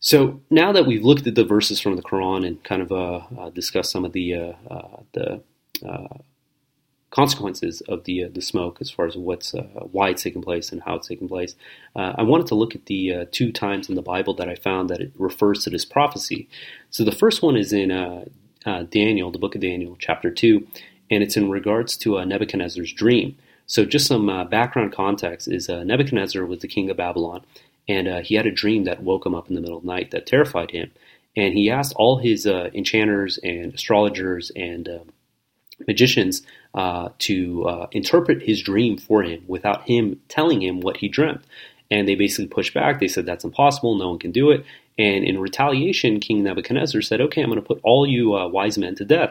So 0.00 0.42
now 0.50 0.72
that 0.72 0.86
we've 0.86 1.04
looked 1.04 1.26
at 1.26 1.34
the 1.34 1.44
verses 1.44 1.80
from 1.80 1.96
the 1.96 2.02
Quran 2.02 2.46
and 2.46 2.62
kind 2.62 2.82
of 2.82 2.92
uh, 2.92 3.22
uh, 3.38 3.50
discussed 3.50 3.90
some 3.90 4.04
of 4.04 4.12
the 4.12 4.34
uh, 4.34 4.52
uh 4.70 5.00
the 5.12 5.42
uh, 5.86 6.18
consequences 7.10 7.80
of 7.88 8.04
the 8.04 8.24
uh, 8.24 8.28
the 8.32 8.42
smoke 8.42 8.78
as 8.80 8.90
far 8.90 9.06
as 9.06 9.16
what's 9.16 9.54
why 9.92 10.10
it's 10.10 10.22
taking 10.22 10.42
place 10.42 10.70
and 10.70 10.82
how 10.82 10.96
it's 10.96 11.08
taking 11.08 11.28
place, 11.28 11.56
I 11.94 12.22
wanted 12.22 12.46
to 12.48 12.54
look 12.54 12.74
at 12.74 12.86
the 12.86 13.26
two 13.32 13.52
times 13.52 13.88
in 13.88 13.94
the 13.94 14.02
Bible 14.02 14.34
that 14.34 14.48
I 14.48 14.54
found 14.54 14.90
that 14.90 15.00
it 15.00 15.12
refers 15.16 15.64
to 15.64 15.70
this 15.70 15.84
prophecy. 15.84 16.48
So 16.90 17.02
the 17.04 17.12
first 17.12 17.42
one 17.42 17.56
is 17.56 17.72
in 17.72 17.88
Daniel, 18.90 19.30
the 19.30 19.38
book 19.38 19.54
of 19.54 19.62
Daniel, 19.62 19.96
chapter 19.98 20.30
two, 20.30 20.66
and 21.10 21.22
it's 21.22 21.36
in 21.36 21.50
regards 21.50 21.96
to 21.98 22.22
Nebuchadnezzar's 22.24 22.92
dream. 22.92 23.36
So 23.68 23.84
just 23.84 24.06
some 24.06 24.26
background 24.50 24.92
context 24.92 25.48
is 25.48 25.68
Nebuchadnezzar 25.68 26.44
was 26.44 26.60
the 26.60 26.68
king 26.68 26.90
of 26.90 26.98
Babylon 26.98 27.44
and 27.88 28.08
uh, 28.08 28.20
he 28.20 28.34
had 28.34 28.46
a 28.46 28.50
dream 28.50 28.84
that 28.84 29.02
woke 29.02 29.26
him 29.26 29.34
up 29.34 29.48
in 29.48 29.54
the 29.54 29.60
middle 29.60 29.78
of 29.78 29.84
the 29.84 29.88
night 29.88 30.10
that 30.10 30.26
terrified 30.26 30.70
him. 30.70 30.90
And 31.36 31.54
he 31.54 31.70
asked 31.70 31.92
all 31.96 32.18
his 32.18 32.46
uh, 32.46 32.70
enchanters 32.72 33.38
and 33.38 33.74
astrologers 33.74 34.50
and 34.56 34.88
uh, 34.88 34.98
magicians 35.86 36.42
uh, 36.74 37.10
to 37.18 37.64
uh, 37.66 37.86
interpret 37.92 38.42
his 38.42 38.62
dream 38.62 38.96
for 38.96 39.22
him 39.22 39.44
without 39.46 39.82
him 39.82 40.20
telling 40.28 40.62
him 40.62 40.80
what 40.80 40.96
he 40.96 41.08
dreamt. 41.08 41.42
And 41.90 42.08
they 42.08 42.14
basically 42.14 42.48
pushed 42.48 42.74
back. 42.74 42.98
They 42.98 43.08
said, 43.08 43.26
That's 43.26 43.44
impossible. 43.44 43.94
No 43.96 44.08
one 44.08 44.18
can 44.18 44.32
do 44.32 44.50
it. 44.50 44.64
And 44.98 45.24
in 45.24 45.38
retaliation, 45.38 46.20
King 46.20 46.42
Nebuchadnezzar 46.42 47.02
said, 47.02 47.20
Okay, 47.20 47.42
I'm 47.42 47.50
going 47.50 47.60
to 47.60 47.66
put 47.66 47.80
all 47.84 48.06
you 48.06 48.34
uh, 48.34 48.48
wise 48.48 48.78
men 48.78 48.96
to 48.96 49.04
death. 49.04 49.30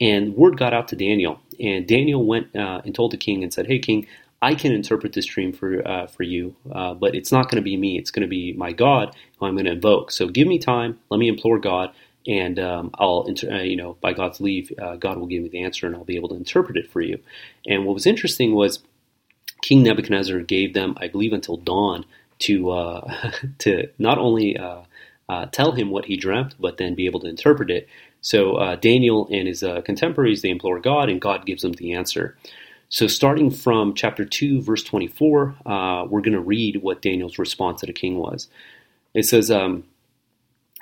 And 0.00 0.34
word 0.34 0.56
got 0.56 0.72
out 0.72 0.88
to 0.88 0.96
Daniel. 0.96 1.40
And 1.58 1.86
Daniel 1.86 2.24
went 2.24 2.48
and 2.54 2.94
told 2.94 3.10
the 3.10 3.18
king 3.18 3.42
and 3.42 3.52
said, 3.52 3.66
Hey, 3.66 3.80
king, 3.80 4.06
I 4.42 4.54
can 4.54 4.72
interpret 4.72 5.12
this 5.12 5.26
dream 5.26 5.52
for 5.52 5.86
uh, 5.86 6.06
for 6.06 6.22
you, 6.22 6.56
uh, 6.72 6.94
but 6.94 7.14
it's 7.14 7.30
not 7.30 7.50
going 7.50 7.62
to 7.62 7.64
be 7.64 7.76
me. 7.76 7.98
It's 7.98 8.10
going 8.10 8.22
to 8.22 8.28
be 8.28 8.52
my 8.54 8.72
God 8.72 9.14
who 9.38 9.46
I'm 9.46 9.54
going 9.54 9.66
to 9.66 9.72
invoke. 9.72 10.10
So 10.10 10.28
give 10.28 10.48
me 10.48 10.58
time. 10.58 10.98
Let 11.10 11.18
me 11.18 11.28
implore 11.28 11.58
God, 11.58 11.92
and 12.26 12.58
um, 12.58 12.90
I'll, 12.94 13.24
inter- 13.24 13.52
uh, 13.52 13.62
you 13.62 13.76
know, 13.76 13.98
by 14.00 14.14
God's 14.14 14.40
leave, 14.40 14.72
uh, 14.80 14.96
God 14.96 15.18
will 15.18 15.26
give 15.26 15.42
me 15.42 15.50
the 15.50 15.62
answer, 15.62 15.86
and 15.86 15.94
I'll 15.94 16.04
be 16.04 16.16
able 16.16 16.30
to 16.30 16.36
interpret 16.36 16.78
it 16.78 16.90
for 16.90 17.02
you. 17.02 17.18
And 17.66 17.84
what 17.84 17.92
was 17.92 18.06
interesting 18.06 18.54
was 18.54 18.82
King 19.60 19.82
Nebuchadnezzar 19.82 20.40
gave 20.40 20.72
them, 20.72 20.94
I 20.98 21.08
believe, 21.08 21.34
until 21.34 21.58
dawn 21.58 22.06
to 22.40 22.70
uh, 22.70 23.32
to 23.58 23.88
not 23.98 24.16
only 24.16 24.56
uh, 24.56 24.84
tell 25.52 25.72
him 25.72 25.90
what 25.90 26.06
he 26.06 26.16
dreamt, 26.16 26.54
but 26.58 26.78
then 26.78 26.94
be 26.94 27.04
able 27.04 27.20
to 27.20 27.28
interpret 27.28 27.70
it. 27.70 27.88
So 28.22 28.76
Daniel 28.76 29.28
and 29.30 29.48
his 29.48 29.60
contemporaries 29.60 30.42
they 30.42 30.50
implore 30.50 30.80
God, 30.80 31.10
and 31.10 31.20
God 31.20 31.44
gives 31.44 31.62
them 31.62 31.72
the 31.72 31.92
answer. 31.92 32.36
So, 32.92 33.06
starting 33.06 33.52
from 33.52 33.94
chapter 33.94 34.24
2, 34.24 34.62
verse 34.62 34.82
24, 34.82 35.54
uh, 35.64 36.06
we're 36.08 36.20
going 36.20 36.32
to 36.32 36.40
read 36.40 36.82
what 36.82 37.00
Daniel's 37.00 37.38
response 37.38 37.80
to 37.80 37.86
the 37.86 37.92
king 37.92 38.16
was. 38.16 38.48
It 39.14 39.26
says, 39.26 39.48
um, 39.48 39.84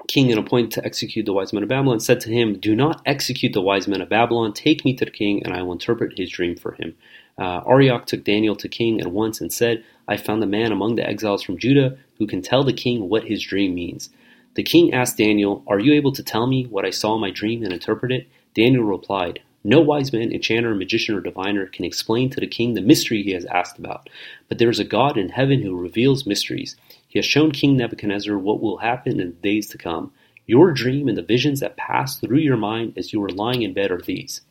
King 0.06 0.30
and 0.30 0.38
appointed 0.38 0.70
to 0.70 0.84
execute 0.86 1.26
the 1.26 1.34
wise 1.34 1.52
men 1.52 1.62
of 1.62 1.68
Babylon 1.68 2.00
said 2.00 2.20
to 2.20 2.30
him, 2.30 2.58
Do 2.58 2.74
not 2.74 3.02
execute 3.04 3.52
the 3.52 3.60
wise 3.60 3.86
men 3.86 4.00
of 4.00 4.08
Babylon. 4.08 4.54
Take 4.54 4.86
me 4.86 4.94
to 4.96 5.04
the 5.04 5.10
king, 5.10 5.42
and 5.44 5.52
I 5.52 5.62
will 5.62 5.72
interpret 5.72 6.18
his 6.18 6.30
dream 6.30 6.56
for 6.56 6.72
him. 6.72 6.96
Uh, 7.36 7.60
Arioch 7.68 8.06
took 8.06 8.24
Daniel 8.24 8.56
to 8.56 8.68
king 8.68 9.02
at 9.02 9.12
once 9.12 9.40
and 9.40 9.52
said, 9.52 9.84
I 10.08 10.16
found 10.16 10.42
a 10.42 10.46
man 10.46 10.72
among 10.72 10.94
the 10.94 11.06
exiles 11.06 11.42
from 11.42 11.58
Judah 11.58 11.98
who 12.18 12.26
can 12.26 12.40
tell 12.40 12.64
the 12.64 12.72
king 12.72 13.10
what 13.10 13.24
his 13.24 13.42
dream 13.44 13.74
means. 13.74 14.08
The 14.54 14.62
king 14.62 14.94
asked 14.94 15.18
Daniel, 15.18 15.62
Are 15.66 15.78
you 15.78 15.92
able 15.92 16.12
to 16.12 16.22
tell 16.22 16.46
me 16.46 16.64
what 16.64 16.86
I 16.86 16.90
saw 16.90 17.16
in 17.16 17.20
my 17.20 17.30
dream 17.30 17.62
and 17.62 17.72
interpret 17.72 18.12
it? 18.12 18.28
Daniel 18.54 18.84
replied, 18.84 19.40
no 19.64 19.80
wise 19.80 20.12
man, 20.12 20.32
enchanter, 20.32 20.74
magician, 20.74 21.14
or 21.14 21.20
diviner 21.20 21.66
can 21.66 21.84
explain 21.84 22.30
to 22.30 22.40
the 22.40 22.46
king 22.46 22.74
the 22.74 22.80
mystery 22.80 23.22
he 23.22 23.32
has 23.32 23.44
asked 23.46 23.78
about. 23.78 24.08
But 24.48 24.58
there 24.58 24.70
is 24.70 24.78
a 24.78 24.84
God 24.84 25.16
in 25.18 25.30
heaven 25.30 25.62
who 25.62 25.76
reveals 25.76 26.26
mysteries. 26.26 26.76
He 27.08 27.18
has 27.18 27.26
shown 27.26 27.50
King 27.50 27.76
Nebuchadnezzar 27.76 28.38
what 28.38 28.60
will 28.60 28.78
happen 28.78 29.20
in 29.20 29.30
the 29.30 29.32
days 29.34 29.68
to 29.68 29.78
come. 29.78 30.12
Your 30.46 30.72
dream 30.72 31.08
and 31.08 31.18
the 31.18 31.22
visions 31.22 31.60
that 31.60 31.76
passed 31.76 32.20
through 32.20 32.38
your 32.38 32.56
mind 32.56 32.94
as 32.96 33.12
you 33.12 33.20
were 33.20 33.30
lying 33.30 33.62
in 33.62 33.74
bed 33.74 33.90
are 33.90 34.00
these. 34.00 34.42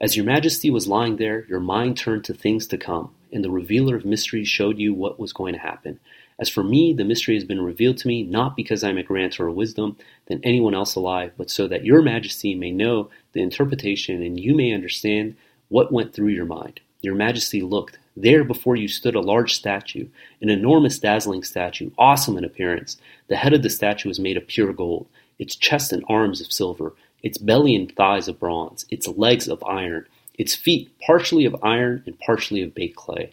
As 0.00 0.16
your 0.16 0.24
majesty 0.26 0.70
was 0.70 0.86
lying 0.86 1.16
there, 1.16 1.44
your 1.48 1.58
mind 1.58 1.96
turned 1.96 2.24
to 2.24 2.34
things 2.34 2.68
to 2.68 2.78
come, 2.78 3.14
and 3.32 3.42
the 3.42 3.50
revealer 3.50 3.96
of 3.96 4.04
mysteries 4.04 4.46
showed 4.46 4.78
you 4.78 4.94
what 4.94 5.18
was 5.18 5.32
going 5.32 5.54
to 5.54 5.58
happen. 5.58 5.98
As 6.40 6.48
for 6.48 6.62
me, 6.62 6.92
the 6.92 7.04
mystery 7.04 7.34
has 7.34 7.44
been 7.44 7.60
revealed 7.60 7.98
to 7.98 8.06
me, 8.06 8.22
not 8.22 8.54
because 8.54 8.84
I 8.84 8.90
am 8.90 8.98
a 8.98 9.02
grantor 9.02 9.48
of 9.48 9.56
wisdom 9.56 9.96
than 10.26 10.40
anyone 10.44 10.74
else 10.74 10.94
alive, 10.94 11.32
but 11.36 11.50
so 11.50 11.66
that 11.66 11.84
your 11.84 12.00
majesty 12.00 12.54
may 12.54 12.70
know 12.70 13.10
the 13.32 13.42
interpretation 13.42 14.22
and 14.22 14.38
you 14.38 14.54
may 14.54 14.72
understand 14.72 15.36
what 15.68 15.90
went 15.90 16.14
through 16.14 16.28
your 16.28 16.46
mind. 16.46 16.80
Your 17.00 17.16
majesty 17.16 17.60
looked. 17.60 17.98
There 18.16 18.44
before 18.44 18.76
you 18.76 18.86
stood 18.86 19.16
a 19.16 19.20
large 19.20 19.54
statue, 19.54 20.08
an 20.40 20.48
enormous 20.48 20.98
dazzling 20.98 21.42
statue, 21.42 21.90
awesome 21.98 22.36
in 22.38 22.44
appearance. 22.44 22.98
The 23.26 23.36
head 23.36 23.52
of 23.52 23.62
the 23.62 23.70
statue 23.70 24.08
was 24.08 24.20
made 24.20 24.36
of 24.36 24.46
pure 24.46 24.72
gold, 24.72 25.06
its 25.40 25.56
chest 25.56 25.92
and 25.92 26.04
arms 26.08 26.40
of 26.40 26.52
silver, 26.52 26.94
its 27.22 27.38
belly 27.38 27.74
and 27.74 27.94
thighs 27.94 28.28
of 28.28 28.38
bronze, 28.38 28.86
its 28.90 29.08
legs 29.08 29.48
of 29.48 29.62
iron, 29.64 30.06
its 30.38 30.54
feet 30.54 30.90
partially 31.00 31.44
of 31.44 31.56
iron 31.64 32.02
and 32.06 32.18
partially 32.20 32.62
of 32.62 32.74
baked 32.74 32.96
clay. 32.96 33.32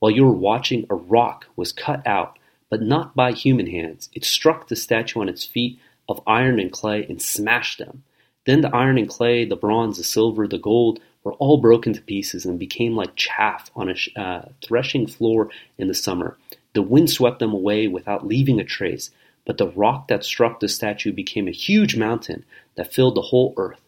While 0.00 0.10
you 0.10 0.24
were 0.24 0.32
watching, 0.32 0.86
a 0.90 0.94
rock 0.94 1.46
was 1.56 1.72
cut 1.72 2.04
out 2.06 2.38
but 2.70 2.80
not 2.80 3.14
by 3.14 3.32
human 3.32 3.66
hands. 3.66 4.08
It 4.14 4.24
struck 4.24 4.68
the 4.68 4.76
statue 4.76 5.20
on 5.20 5.28
its 5.28 5.44
feet 5.44 5.78
of 6.08 6.22
iron 6.26 6.58
and 6.58 6.72
clay 6.72 7.04
and 7.08 7.20
smashed 7.20 7.78
them. 7.78 8.04
Then 8.46 8.62
the 8.62 8.74
iron 8.74 8.96
and 8.96 9.08
clay, 9.08 9.44
the 9.44 9.56
bronze, 9.56 9.98
the 9.98 10.04
silver, 10.04 10.48
the 10.48 10.58
gold 10.58 11.00
were 11.22 11.34
all 11.34 11.58
broken 11.58 11.92
to 11.92 12.00
pieces 12.00 12.46
and 12.46 12.58
became 12.58 12.96
like 12.96 13.14
chaff 13.16 13.70
on 13.76 13.90
a 13.90 14.20
uh, 14.20 14.48
threshing 14.64 15.06
floor 15.06 15.50
in 15.76 15.88
the 15.88 15.94
summer. 15.94 16.38
The 16.72 16.82
wind 16.82 17.10
swept 17.10 17.40
them 17.40 17.52
away 17.52 17.88
without 17.88 18.26
leaving 18.26 18.60
a 18.60 18.64
trace, 18.64 19.10
but 19.44 19.58
the 19.58 19.68
rock 19.68 20.08
that 20.08 20.24
struck 20.24 20.60
the 20.60 20.68
statue 20.68 21.12
became 21.12 21.48
a 21.48 21.52
huge 21.52 21.96
mountain 21.96 22.44
that 22.76 22.92
filled 22.92 23.16
the 23.16 23.22
whole 23.22 23.52
earth. 23.56 23.80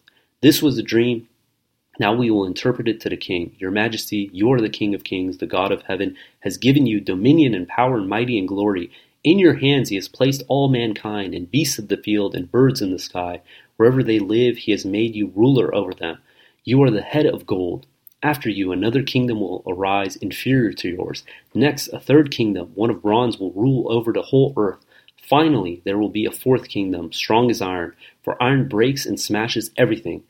This 0.42 0.60
was 0.60 0.76
the 0.76 0.82
dream 0.82 1.28
now 2.00 2.14
we 2.14 2.30
will 2.30 2.46
interpret 2.46 2.88
it 2.88 3.00
to 3.00 3.08
the 3.10 3.16
king. 3.16 3.54
Your 3.58 3.70
majesty, 3.70 4.30
you 4.32 4.50
are 4.52 4.60
the 4.60 4.68
king 4.68 4.94
of 4.94 5.04
kings, 5.04 5.38
the 5.38 5.46
God 5.46 5.70
of 5.70 5.82
heaven, 5.82 6.16
has 6.40 6.56
given 6.56 6.86
you 6.86 7.00
dominion 7.00 7.54
and 7.54 7.68
power 7.68 7.96
and 7.96 8.08
mighty 8.08 8.38
and 8.38 8.48
glory. 8.48 8.90
In 9.22 9.38
your 9.38 9.54
hands 9.54 9.90
he 9.90 9.96
has 9.96 10.08
placed 10.08 10.42
all 10.48 10.68
mankind, 10.68 11.34
and 11.34 11.50
beasts 11.50 11.78
of 11.78 11.88
the 11.88 11.96
field, 11.96 12.34
and 12.34 12.50
birds 12.50 12.80
in 12.80 12.90
the 12.90 12.98
sky. 12.98 13.42
Wherever 13.76 14.02
they 14.02 14.18
live, 14.18 14.56
he 14.56 14.72
has 14.72 14.84
made 14.84 15.14
you 15.14 15.32
ruler 15.34 15.74
over 15.74 15.92
them. 15.92 16.18
You 16.64 16.82
are 16.82 16.90
the 16.90 17.02
head 17.02 17.26
of 17.26 17.46
gold. 17.46 17.86
After 18.22 18.48
you, 18.48 18.72
another 18.72 19.02
kingdom 19.02 19.40
will 19.40 19.62
arise 19.66 20.16
inferior 20.16 20.72
to 20.72 20.88
yours. 20.88 21.24
Next, 21.54 21.88
a 21.88 22.00
third 22.00 22.30
kingdom, 22.30 22.70
one 22.74 22.90
of 22.90 23.02
bronze, 23.02 23.38
will 23.38 23.52
rule 23.52 23.90
over 23.92 24.12
the 24.12 24.22
whole 24.22 24.54
earth. 24.56 24.78
Finally, 25.20 25.82
there 25.84 25.98
will 25.98 26.08
be 26.08 26.24
a 26.24 26.30
fourth 26.30 26.68
kingdom, 26.68 27.12
strong 27.12 27.50
as 27.50 27.60
iron, 27.60 27.94
for 28.22 28.40
iron 28.42 28.68
breaks 28.68 29.04
and 29.06 29.20
smashes 29.20 29.70
everything. 29.76 30.22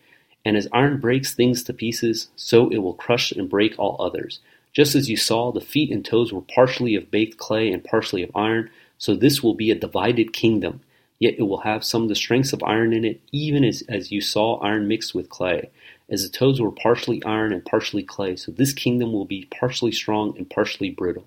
And 0.45 0.57
as 0.57 0.69
iron 0.73 0.99
breaks 0.99 1.35
things 1.35 1.63
to 1.65 1.73
pieces, 1.73 2.29
so 2.37 2.69
it 2.71 2.79
will 2.79 2.95
crush 2.95 3.33
and 3.33 3.49
break 3.49 3.79
all 3.79 3.97
others. 4.01 4.41
Just 4.73 4.95
as 4.95 5.09
you 5.09 5.17
saw, 5.17 5.53
the 5.53 5.61
feet 5.61 5.91
and 5.91 6.05
toes 6.05 6.33
were 6.33 6.41
partially 6.41 6.95
of 6.95 7.11
baked 7.11 7.39
clay 7.39 7.71
and 7.71 7.85
partially 7.85 8.23
of 8.23 8.31
iron, 8.35 8.71
so 8.99 9.15
this 9.15 9.43
will 9.43 9.55
be 9.55 9.71
a 9.71 9.77
divided 9.77 10.33
kingdom. 10.33 10.81
Yet 11.19 11.35
it 11.39 11.43
will 11.43 11.61
have 11.61 11.85
some 11.85 12.03
of 12.03 12.09
the 12.09 12.17
strengths 12.17 12.53
of 12.53 12.63
iron 12.65 12.93
in 12.93 13.05
it, 13.05 13.21
even 13.31 13.65
as, 13.65 13.85
as 13.89 14.11
you 14.11 14.21
saw 14.21 14.59
iron 14.59 14.89
mixed 14.89 15.15
with 15.15 15.29
clay 15.29 15.71
as 16.13 16.23
the 16.23 16.29
toes 16.29 16.61
were 16.61 16.71
partially 16.71 17.25
iron 17.25 17.55
and 17.55 17.65
partially 17.65 18.03
clay, 18.03 18.37
so 18.37 18.53
this 18.53 18.75
kingdom 18.75 19.15
will 19.15 19.25
be 19.25 19.49
partially 19.51 19.91
strong 19.91 20.37
and 20.37 20.49
partially 20.49 20.91
brittle. 20.91 21.25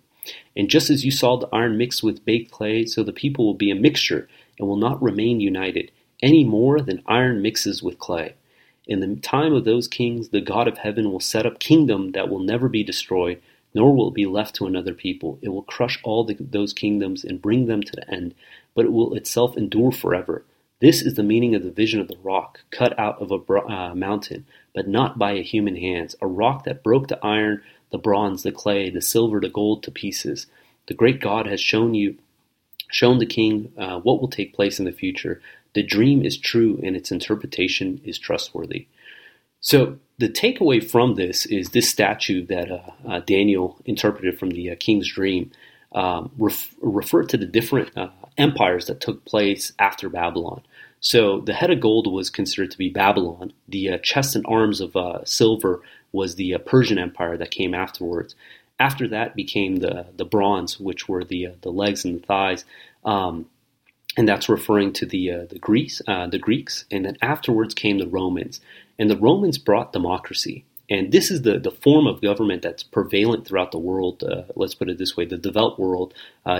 And 0.56 0.70
just 0.70 0.92
as 0.92 1.04
you 1.04 1.10
saw 1.10 1.38
the 1.38 1.50
iron 1.52 1.76
mixed 1.76 2.04
with 2.04 2.24
baked 2.24 2.52
clay, 2.52 2.86
so 2.86 3.04
the 3.04 3.12
people 3.12 3.46
will 3.46 3.56
be 3.56 3.72
a 3.72 3.76
mixture 3.76 4.30
and 4.60 4.68
will 4.68 4.78
not 4.78 5.02
remain 5.02 5.40
united, 5.40 5.92
any 6.22 6.44
more 6.44 6.82
than 6.82 7.02
iron 7.08 7.42
mixes 7.42 7.82
with 7.82 7.98
clay. 7.98 8.36
In 8.88 9.00
the 9.00 9.15
time 9.15 9.54
of 9.54 9.65
those 9.65 9.88
kings, 9.88 10.30
the 10.30 10.42
God 10.42 10.68
of 10.68 10.77
heaven 10.77 11.12
will 11.12 11.20
set 11.20 11.46
up 11.46 11.60
kingdom 11.60 12.12
that 12.12 12.30
will 12.30 12.39
never 12.39 12.70
be 12.70 12.84
destroyed, 12.84 13.42
nor 13.74 13.96
will 13.96 14.10
it 14.10 14.13
be 14.13 14.25
left 14.25 14.56
to 14.56 14.68
another 14.68 14.94
people. 14.94 15.39
It 15.42 15.50
will 15.50 15.63
crush 15.63 16.00
all 16.04 16.24
the, 16.24 16.36
those 16.39 16.74
kingdoms 16.74 17.24
and 17.24 17.42
bring 17.42 17.65
them 17.65 17.82
to 17.82 17.96
the 17.96 18.10
end, 18.13 18.36
but 18.75 18.86
it 18.86 18.92
will 18.92 19.15
itself 19.15 19.58
endure 19.58 19.92
forever. 19.92 20.46
This 20.82 21.01
is 21.01 21.15
the 21.15 21.24
meaning 21.24 21.56
of 21.56 21.63
the 21.63 21.72
vision 21.72 22.00
of 22.00 22.08
the 22.08 22.18
rock, 22.22 22.60
cut 22.70 22.98
out 23.00 23.20
of 23.22 23.32
a 23.32 23.54
uh, 23.54 23.96
mountain, 23.96 24.46
but 24.74 24.88
not 24.88 25.18
by 25.18 25.32
a 25.32 25.42
human 25.42 25.77
hands, 25.77 26.15
a 26.22 26.27
rock 26.27 26.65
that 26.65 26.84
broke 26.84 27.08
the 27.08 27.24
iron, 27.25 27.62
the 27.92 27.98
bronze, 27.98 28.44
the 28.44 28.51
clay, 28.51 28.89
the 28.89 29.01
silver, 29.01 29.39
the 29.39 29.50
gold 29.50 29.84
to 29.84 29.92
pieces. 29.92 30.48
The 30.88 30.94
great 30.94 31.22
God 31.22 31.48
has 31.48 31.62
shown 31.62 31.94
you, 31.96 32.18
shown 32.92 33.20
the 33.20 33.25
king 33.25 33.72
uh, 33.77 34.00
what 34.00 34.22
will 34.22 34.27
take 34.27 34.54
place 34.54 34.77
in 34.77 34.86
the 34.86 34.92
future. 34.92 35.42
The 35.75 35.84
dream 35.84 36.25
is 36.25 36.38
true 36.38 36.79
and 36.84 36.96
its 36.96 37.12
interpretation 37.12 38.01
is 38.03 38.17
trustworthy. 38.17 38.88
So 39.60 39.98
the 40.17 40.29
takeaway 40.29 40.84
from 40.84 41.15
this 41.15 41.46
is 41.46 41.70
this 41.70 41.89
statue 41.89 42.46
that 42.48 42.72
uh, 42.72 42.91
uh, 43.08 43.20
Daniel 43.20 43.77
interpreted 43.86 44.39
from 44.39 44.51
the 44.51 44.72
uh, 44.72 44.75
king's 44.79 45.12
dream 45.12 45.51
um, 45.91 46.32
ref- 46.38 46.74
referred 46.82 47.29
to 47.29 47.38
the 47.38 47.46
different 47.46 47.96
uh, 47.98 48.10
empires 48.38 48.86
that 48.88 49.01
took 49.01 49.25
place 49.25 49.74
after 49.77 50.08
Babylon. 50.10 50.62
So 51.01 51.41
the 51.41 51.53
head 51.53 51.72
of 51.72 51.82
gold 51.82 52.12
was 52.12 52.29
considered 52.29 52.72
to 52.72 52.77
be 52.77 52.89
Babylon. 52.89 53.53
The 53.67 53.89
uh, 53.91 53.98
chest 53.98 54.36
and 54.36 54.46
arms 54.48 54.82
of 54.82 54.96
uh, 54.96 55.25
silver 55.25 55.82
was 56.12 56.36
the 56.36 56.58
Persian 56.65 56.98
Empire 56.98 57.38
that 57.38 57.51
came 57.51 57.74
afterwards. 57.74 58.36
After 58.79 59.08
that 59.10 59.36
became 59.36 59.77
the 59.77 60.08
the 60.15 60.25
bronze, 60.25 60.79
which 60.79 61.08
were 61.08 61.24
the 61.24 61.50
the 61.62 61.72
legs 61.72 62.05
and 62.05 62.22
the 62.22 62.25
thighs, 62.25 62.65
um, 63.05 63.48
and 64.18 64.28
that's 64.28 64.50
referring 64.50 64.94
to 64.94 65.06
the 65.06 65.32
uh, 65.32 65.46
the 65.46 65.60
Greeks, 65.60 66.02
uh, 66.08 66.28
the 66.28 66.40
Greeks. 66.40 66.86
And 66.92 67.06
then 67.06 67.18
afterwards 67.22 67.74
came 67.74 67.98
the 67.98 68.08
Romans, 68.08 68.62
and 68.98 69.10
the 69.10 69.18
Romans 69.18 69.58
brought 69.58 69.94
democracy. 69.94 70.66
And 70.88 71.12
this 71.12 71.32
is 71.32 71.42
the, 71.42 71.58
the 71.58 71.72
form 71.72 72.06
of 72.06 72.22
government 72.22 72.62
that's 72.62 72.84
prevalent 72.84 73.48
throughout 73.48 73.72
the 73.72 73.80
world. 73.80 74.24
let's 74.56 74.76
put 74.76 74.90
it 74.90 74.98
this 74.98 75.18
way: 75.18 75.26
the 75.26 75.38
developed 75.38 75.80
world 75.80 76.14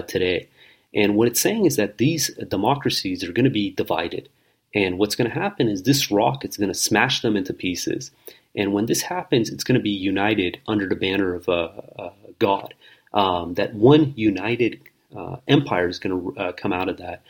today. 0.08 0.48
And 0.94 1.16
what 1.16 1.28
it's 1.28 1.42
saying 1.42 1.66
is 1.66 1.76
that 1.76 1.98
these 1.98 2.34
democracies 2.48 3.24
are 3.24 3.34
going 3.34 3.44
to 3.44 3.50
be 3.52 3.70
divided. 3.70 4.30
And 4.74 4.98
what's 4.98 5.16
going 5.16 5.30
to 5.30 5.40
happen 5.40 5.68
is 5.68 5.84
this 5.84 6.12
rock 6.12 6.44
is 6.46 6.58
going 6.58 6.70
to 6.70 6.74
smash 6.74 7.22
them 7.22 7.38
into 7.38 7.54
pieces. 7.54 8.12
And 8.56 8.74
when 8.74 8.86
this 8.86 9.02
happens, 9.02 9.50
it's 9.50 9.64
going 9.64 9.80
to 9.80 9.84
be 9.84 9.90
united 9.90 10.60
under 10.68 10.88
the 10.88 10.96
banner 10.96 11.34
of 11.34 11.50
uh, 11.50 11.70
uh, 11.98 12.10
God. 12.40 12.74
Um, 13.14 13.54
that 13.54 13.74
one 13.74 14.14
united 14.16 14.80
uh, 15.16 15.38
empire 15.48 15.88
is 15.88 16.00
going 16.00 16.34
to 16.36 16.40
uh, 16.40 16.52
come 16.54 16.74
out 16.74 16.90
of 16.90 16.98
that. 16.98 17.24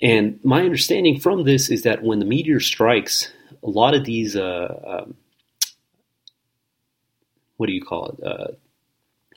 And 0.00 0.38
my 0.44 0.62
understanding 0.62 1.18
from 1.18 1.44
this 1.44 1.70
is 1.70 1.82
that 1.82 2.02
when 2.02 2.18
the 2.18 2.24
meteor 2.24 2.60
strikes, 2.60 3.32
a 3.62 3.68
lot 3.68 3.94
of 3.94 4.04
these, 4.04 4.36
uh, 4.36 5.02
um, 5.02 5.14
what 7.56 7.66
do 7.66 7.72
you 7.72 7.84
call 7.84 8.10
it, 8.10 8.24
uh, 8.24 8.46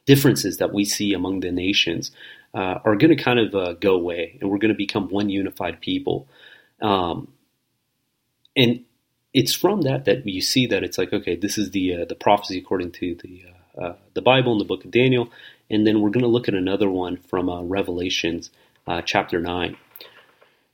differences 0.05 0.57
that 0.57 0.74
we 0.74 0.86
see 0.86 1.13
among 1.13 1.39
the 1.39 1.51
nations 1.51 2.12
are 2.54 2.95
going 2.97 3.15
to 3.15 3.23
kind 3.23 3.39
of 3.39 3.80
go 3.80 3.95
away, 3.95 4.38
and 4.41 4.49
we're 4.49 4.58
going 4.58 4.73
to 4.73 4.77
become 4.77 5.08
one 5.10 5.30
unified 5.30 5.80
people. 5.80 6.27
Um, 6.82 7.30
and 8.56 8.84
it's 9.34 9.54
from 9.54 9.82
that 9.82 10.06
that 10.06 10.27
you 10.27 10.41
see 10.41 10.67
that 10.67 10.84
it's 10.84 10.97
like 10.97 11.13
okay, 11.13 11.36
this 11.36 11.58
is 11.58 11.71
the 11.71 12.01
uh, 12.01 12.06
the 12.06 12.15
prophecy 12.15 12.58
according 12.58 12.91
to 12.91 13.15
the 13.15 13.43
uh, 13.47 13.82
uh 13.82 13.95
the 14.13 14.21
Bible 14.21 14.51
in 14.54 14.60
the 14.60 14.65
book 14.65 14.84
of 14.84 14.91
Daniel, 14.91 15.32
and 15.71 15.88
then 15.88 16.01
we're 16.01 16.12
going 16.12 16.21
to 16.21 16.27
look 16.27 16.47
at 16.47 16.53
another 16.53 16.89
one 16.89 17.17
from 17.17 17.49
uh, 17.49 17.62
Revelations 17.63 18.51
uh, 18.86 19.01
chapter 19.01 19.39
nine. 19.39 19.77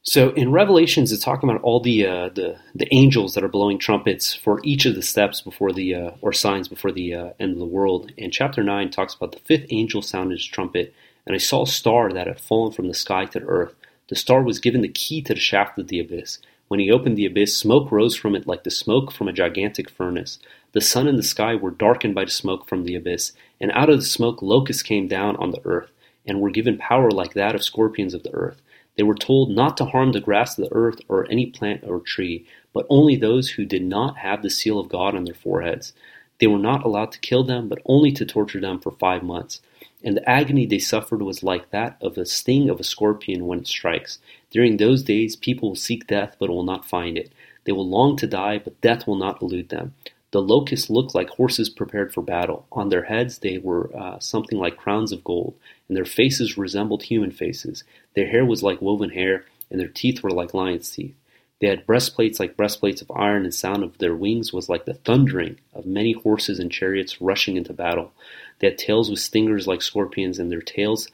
So 0.02 0.30
in 0.32 0.52
Revelations, 0.52 1.12
it's 1.12 1.24
talking 1.24 1.50
about 1.50 1.62
all 1.64 1.82
the 1.82 2.06
uh, 2.06 2.30
the 2.30 2.58
the 2.74 2.88
angels 2.94 3.34
that 3.34 3.44
are 3.44 3.50
blowing 3.50 3.78
trumpets 3.78 4.34
for 4.34 4.62
each 4.64 4.86
of 4.86 4.96
the 4.96 5.02
steps 5.02 5.42
before 5.42 5.74
the 5.74 5.96
uh, 5.96 6.12
or 6.22 6.32
signs 6.34 6.68
before 6.68 6.94
the 6.94 7.14
uh, 7.14 7.30
end 7.40 7.52
of 7.52 7.60
the 7.60 7.66
world. 7.66 8.12
And 8.18 8.32
chapter 8.32 8.64
nine 8.64 8.90
talks 8.90 9.14
about 9.14 9.34
the 9.34 9.40
fifth 9.40 9.68
angel 9.70 10.02
sounded 10.02 10.36
his 10.36 10.46
trumpet, 10.46 10.94
and 11.26 11.36
I 11.36 11.40
saw 11.40 11.64
a 11.64 11.68
star 11.68 12.12
that 12.14 12.28
had 12.28 12.40
fallen 12.40 12.72
from 12.72 12.88
the 12.88 12.94
sky 12.94 13.26
to 13.26 13.40
the 13.40 13.46
earth. 13.46 13.76
The 14.08 14.16
star 14.16 14.42
was 14.42 14.62
given 14.62 14.82
the 14.82 14.88
key 14.88 15.22
to 15.24 15.34
the 15.34 15.40
shaft 15.40 15.78
of 15.78 15.90
the 15.90 16.00
abyss. 16.00 16.40
When 16.68 16.80
he 16.80 16.92
opened 16.92 17.18
the 17.18 17.26
abyss, 17.26 17.58
smoke 17.58 17.92
rose 17.92 18.16
from 18.16 18.36
it 18.36 18.46
like 18.46 18.64
the 18.64 18.72
smoke 18.72 19.12
from 19.12 19.28
a 19.28 19.34
gigantic 19.34 19.90
furnace. 19.90 20.40
The 20.74 20.82
sun 20.82 21.08
and 21.08 21.18
the 21.18 21.24
sky 21.24 21.56
were 21.56 21.72
darkened 21.72 22.14
by 22.14 22.26
the 22.26 22.32
smoke 22.32 22.68
from 22.68 22.84
the 22.84 22.96
abyss, 22.96 23.32
and 23.62 23.72
out 23.72 23.90
of 23.90 24.00
the 24.00 24.06
smoke 24.06 24.42
locusts 24.42 24.84
came 24.84 25.08
down 25.08 25.38
on 25.38 25.52
the 25.52 25.62
earth, 25.64 25.92
and 26.26 26.42
were 26.42 26.50
given 26.50 26.78
power 26.78 27.10
like 27.10 27.34
that 27.34 27.56
of 27.56 27.64
scorpions 27.64 28.14
of 28.14 28.24
the 28.24 28.34
earth. 28.34 28.62
They 28.98 29.04
were 29.04 29.16
told 29.16 29.50
not 29.52 29.78
to 29.78 29.86
harm 29.86 30.12
the 30.12 30.20
grass 30.20 30.58
of 30.58 30.66
the 30.66 30.76
earth 30.76 31.00
or 31.08 31.26
any 31.32 31.46
plant 31.46 31.84
or 31.86 32.02
tree, 32.02 32.46
but 32.74 32.86
only 32.90 33.16
those 33.16 33.52
who 33.52 33.64
did 33.64 33.84
not 33.84 34.18
have 34.18 34.42
the 34.42 34.50
seal 34.50 34.78
of 34.78 34.90
God 34.90 35.16
on 35.16 35.24
their 35.24 35.36
foreheads. 35.36 35.94
They 36.40 36.48
were 36.48 36.58
not 36.60 36.84
allowed 36.84 37.12
to 37.14 37.20
kill 37.20 37.44
them, 37.44 37.70
but 37.70 37.82
only 37.86 38.12
to 38.12 38.26
torture 38.26 38.60
them 38.60 38.80
for 38.80 38.92
five 38.92 39.24
months. 39.24 39.62
And 40.04 40.16
the 40.16 40.30
agony 40.30 40.66
they 40.66 40.80
suffered 40.80 41.22
was 41.22 41.44
like 41.44 41.72
that 41.72 41.98
of 42.02 42.16
the 42.16 42.26
sting 42.26 42.70
of 42.70 42.80
a 42.80 42.84
scorpion 42.84 43.48
when 43.48 43.60
it 43.60 43.68
strikes. 43.68 44.20
During 44.52 44.78
those 44.78 45.04
days, 45.04 45.36
people 45.36 45.70
will 45.70 45.76
seek 45.76 46.08
death, 46.08 46.36
but 46.40 46.50
will 46.50 46.64
not 46.64 46.88
find 46.88 47.18
it. 47.18 47.32
They 47.66 47.72
will 47.72 47.88
long 47.88 48.16
to 48.18 48.28
die, 48.28 48.60
but 48.60 48.80
death 48.80 49.08
will 49.08 49.18
not 49.18 49.42
elude 49.42 49.70
them. 49.70 49.94
The 50.32 50.42
locusts 50.42 50.90
looked 50.90 51.16
like 51.16 51.30
horses 51.30 51.70
prepared 51.70 52.14
for 52.14 52.22
battle. 52.22 52.68
On 52.72 52.90
their 52.90 53.04
heads 53.04 53.40
they 53.40 53.58
were 53.58 53.90
uh, 53.96 54.20
something 54.20 54.60
like 54.60 54.78
crowns 54.78 55.12
of 55.12 55.24
gold, 55.24 55.56
and 55.88 55.98
their 55.98 56.06
faces 56.06 56.58
resembled 56.58 57.04
human 57.04 57.32
faces. 57.32 57.84
Their 58.14 58.28
hair 58.28 58.46
was 58.46 58.62
like 58.62 58.82
woven 58.82 59.12
hair, 59.12 59.46
and 59.72 59.80
their 59.80 59.88
teeth 59.88 60.22
were 60.22 60.30
like 60.30 60.54
lions' 60.54 60.92
teeth. 60.92 61.16
They 61.60 61.68
had 61.68 61.88
breastplates 61.88 62.40
like 62.40 62.58
breastplates 62.58 63.02
of 63.02 63.10
iron, 63.12 63.44
and 63.44 63.54
sound 63.54 63.84
of 63.84 63.98
their 63.98 64.16
wings 64.16 64.54
was 64.54 64.70
like 64.70 64.86
the 64.86 64.94
thundering 64.94 65.60
of 65.74 65.86
many 65.86 66.12
horses 66.12 66.60
and 66.60 66.72
chariots 66.72 67.20
rushing 67.20 67.58
into 67.58 67.74
battle. 67.74 68.12
They 68.60 68.68
had 68.68 68.78
tails 68.78 69.10
with 69.10 69.20
stingers 69.20 69.68
like 69.68 69.82
scorpions, 69.82 70.40
and 70.40 70.52
their 70.52 70.62
tails 70.62 71.10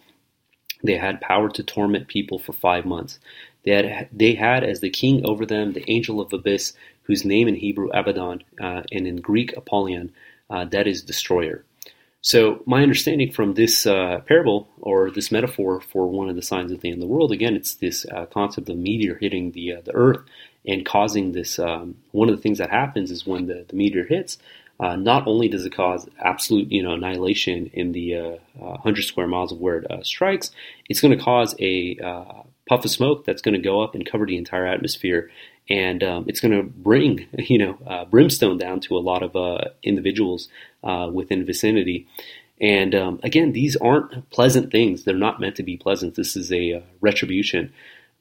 they 0.84 0.98
had 0.98 1.22
power 1.22 1.50
to 1.50 1.64
torment 1.64 2.08
people 2.08 2.38
for 2.38 2.54
five 2.54 2.86
months. 2.86 3.20
They 3.64 3.72
had, 3.72 4.10
they 4.12 4.36
had 4.36 4.64
as 4.64 4.82
the 4.82 4.90
king 4.90 5.26
over 5.26 5.46
them 5.46 5.72
the 5.72 5.90
angel 5.90 6.20
of 6.20 6.34
abyss, 6.34 6.74
whose 7.04 7.26
name 7.26 7.48
in 7.48 7.56
Hebrew 7.56 7.90
Abaddon 7.94 8.44
uh, 8.62 8.84
and 8.92 9.08
in 9.08 9.18
Greek 9.18 9.56
Apollyon, 9.56 10.12
uh, 10.50 10.66
that 10.66 10.88
is 10.88 11.02
destroyer. 11.02 11.64
So 12.22 12.64
my 12.66 12.84
understanding 12.84 13.32
from 13.32 13.54
this 13.54 13.86
uh, 13.86 14.20
parable 14.26 14.70
or 14.80 15.12
this 15.12 15.32
metaphor 15.32 15.82
for 15.82 16.08
one 16.08 16.30
of 16.30 16.36
the 16.36 16.42
signs 16.42 16.72
of 16.72 16.80
the 16.80 16.90
end 16.90 17.02
of 17.02 17.02
the 17.02 17.14
world, 17.14 17.34
again, 17.34 17.56
it's 17.56 17.76
this 17.76 18.06
uh, 18.06 18.26
concept 18.28 18.70
of 18.70 18.78
meteor 18.78 19.16
hitting 19.16 19.52
the 19.52 19.74
uh, 19.74 19.82
the 19.82 19.94
earth 19.94 20.22
and 20.66 20.86
causing 20.86 21.34
this. 21.34 21.60
Um, 21.60 21.96
one 22.12 22.30
of 22.30 22.36
the 22.36 22.42
things 22.42 22.60
that 22.60 22.70
happens 22.70 23.12
is 23.12 23.28
when 23.28 23.48
the, 23.48 23.66
the 23.68 23.76
meteor 23.76 24.06
hits, 24.06 24.38
uh, 24.80 24.96
not 24.96 25.28
only 25.28 25.48
does 25.48 25.66
it 25.66 25.76
cause 25.76 26.10
absolute, 26.20 26.72
you 26.72 26.82
know, 26.82 26.94
annihilation 26.94 27.70
in 27.74 27.92
the 27.92 28.16
uh, 28.16 28.36
uh, 28.62 28.78
hundred 28.78 29.04
square 29.04 29.28
miles 29.28 29.52
of 29.52 29.60
where 29.60 29.78
it 29.78 29.92
uh, 29.92 30.04
strikes, 30.04 30.52
it's 30.90 31.00
going 31.00 31.16
to 31.16 31.24
cause 31.24 31.56
a 31.60 31.98
uh, 32.04 32.44
puff 32.68 32.84
of 32.84 32.92
smoke 32.92 33.26
that's 33.26 33.42
going 33.42 33.54
to 33.54 33.62
go 33.62 33.82
up 33.82 33.94
and 33.94 34.06
cover 34.06 34.26
the 34.26 34.38
entire 34.38 34.66
atmosphere, 34.66 35.30
and 35.70 36.04
um, 36.04 36.26
it's 36.28 36.40
going 36.40 36.52
to 36.52 36.64
bring, 36.64 37.28
you 37.38 37.58
know, 37.58 37.78
uh, 37.86 38.06
brimstone 38.06 38.58
down 38.58 38.80
to 38.80 38.98
a 38.98 39.00
lot 39.00 39.24
of 39.24 39.68
individuals 39.84 40.50
within 41.12 41.46
vicinity. 41.46 42.08
And 42.60 42.96
um, 42.96 43.20
again, 43.24 43.52
these 43.52 43.76
aren't 43.76 44.30
pleasant 44.32 44.72
things; 44.72 45.04
they're 45.04 45.16
not 45.16 45.40
meant 45.40 45.56
to 45.58 45.64
be 45.64 45.78
pleasant. 45.78 46.16
This 46.16 46.36
is 46.36 46.52
a 46.52 46.84
retribution. 47.00 47.72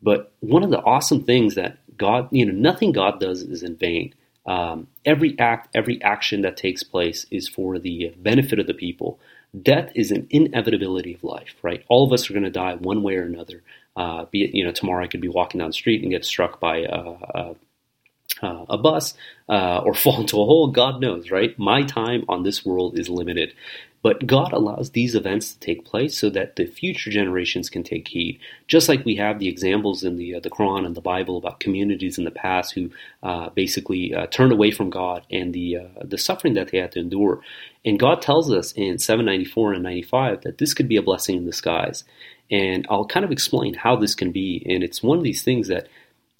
But 0.02 0.32
one 0.40 0.64
of 0.64 0.70
the 0.70 0.82
awesome 0.82 1.22
things 1.22 1.54
that 1.54 1.78
God, 1.96 2.28
you 2.32 2.44
know, 2.44 2.52
nothing 2.52 2.92
God 2.92 3.20
does 3.20 3.42
is 3.42 3.62
in 3.62 3.76
vain. 3.76 4.14
Um, 4.46 4.88
every 5.04 5.38
act, 5.38 5.68
every 5.74 6.02
action 6.02 6.42
that 6.42 6.56
takes 6.56 6.82
place 6.82 7.26
is 7.30 7.48
for 7.48 7.78
the 7.78 8.12
benefit 8.16 8.58
of 8.58 8.66
the 8.66 8.74
people. 8.74 9.20
Death 9.60 9.92
is 9.94 10.10
an 10.10 10.26
inevitability 10.30 11.14
of 11.14 11.22
life, 11.24 11.54
right? 11.62 11.84
All 11.88 12.04
of 12.04 12.12
us 12.12 12.28
are 12.28 12.32
going 12.32 12.44
to 12.44 12.50
die 12.50 12.74
one 12.74 13.02
way 13.02 13.16
or 13.16 13.24
another. 13.24 13.62
Uh, 13.94 14.24
be 14.24 14.44
it, 14.44 14.54
you 14.54 14.64
know, 14.64 14.72
tomorrow 14.72 15.04
I 15.04 15.08
could 15.08 15.20
be 15.20 15.28
walking 15.28 15.58
down 15.58 15.68
the 15.68 15.74
street 15.74 16.02
and 16.02 16.10
get 16.10 16.24
struck 16.24 16.58
by 16.58 16.78
a, 16.78 16.98
a, 17.34 17.56
uh, 18.42 18.64
a 18.70 18.78
bus 18.78 19.14
uh, 19.48 19.78
or 19.84 19.94
fall 19.94 20.20
into 20.20 20.40
a 20.40 20.44
hole, 20.44 20.68
God 20.68 21.00
knows, 21.00 21.30
right? 21.30 21.56
My 21.58 21.82
time 21.82 22.24
on 22.28 22.42
this 22.42 22.64
world 22.64 22.98
is 22.98 23.08
limited. 23.08 23.54
But 24.02 24.26
God 24.26 24.52
allows 24.52 24.90
these 24.90 25.14
events 25.14 25.52
to 25.52 25.60
take 25.60 25.84
place 25.84 26.18
so 26.18 26.28
that 26.30 26.56
the 26.56 26.66
future 26.66 27.10
generations 27.10 27.70
can 27.70 27.84
take 27.84 28.08
heed. 28.08 28.40
Just 28.66 28.88
like 28.88 29.04
we 29.04 29.16
have 29.16 29.38
the 29.38 29.48
examples 29.48 30.02
in 30.02 30.16
the 30.16 30.34
uh, 30.34 30.40
the 30.40 30.50
Quran 30.50 30.84
and 30.84 30.96
the 30.96 31.00
Bible 31.00 31.36
about 31.38 31.60
communities 31.60 32.18
in 32.18 32.24
the 32.24 32.30
past 32.32 32.74
who 32.74 32.90
uh, 33.22 33.50
basically 33.50 34.12
uh, 34.14 34.26
turned 34.26 34.52
away 34.52 34.72
from 34.72 34.90
God 34.90 35.24
and 35.30 35.54
the 35.54 35.76
uh, 35.76 36.02
the 36.02 36.18
suffering 36.18 36.54
that 36.54 36.72
they 36.72 36.78
had 36.78 36.92
to 36.92 37.00
endure. 37.00 37.40
And 37.84 37.98
God 37.98 38.22
tells 38.22 38.50
us 38.52 38.72
in 38.72 38.98
794 38.98 39.74
and 39.74 39.82
95 39.82 40.42
that 40.42 40.58
this 40.58 40.74
could 40.74 40.88
be 40.88 40.96
a 40.96 41.02
blessing 41.02 41.36
in 41.36 41.46
disguise. 41.46 42.04
And 42.50 42.86
I'll 42.90 43.06
kind 43.06 43.24
of 43.24 43.32
explain 43.32 43.74
how 43.74 43.96
this 43.96 44.14
can 44.14 44.30
be. 44.32 44.64
And 44.68 44.84
it's 44.84 45.02
one 45.02 45.18
of 45.18 45.24
these 45.24 45.42
things 45.42 45.68
that 45.68 45.88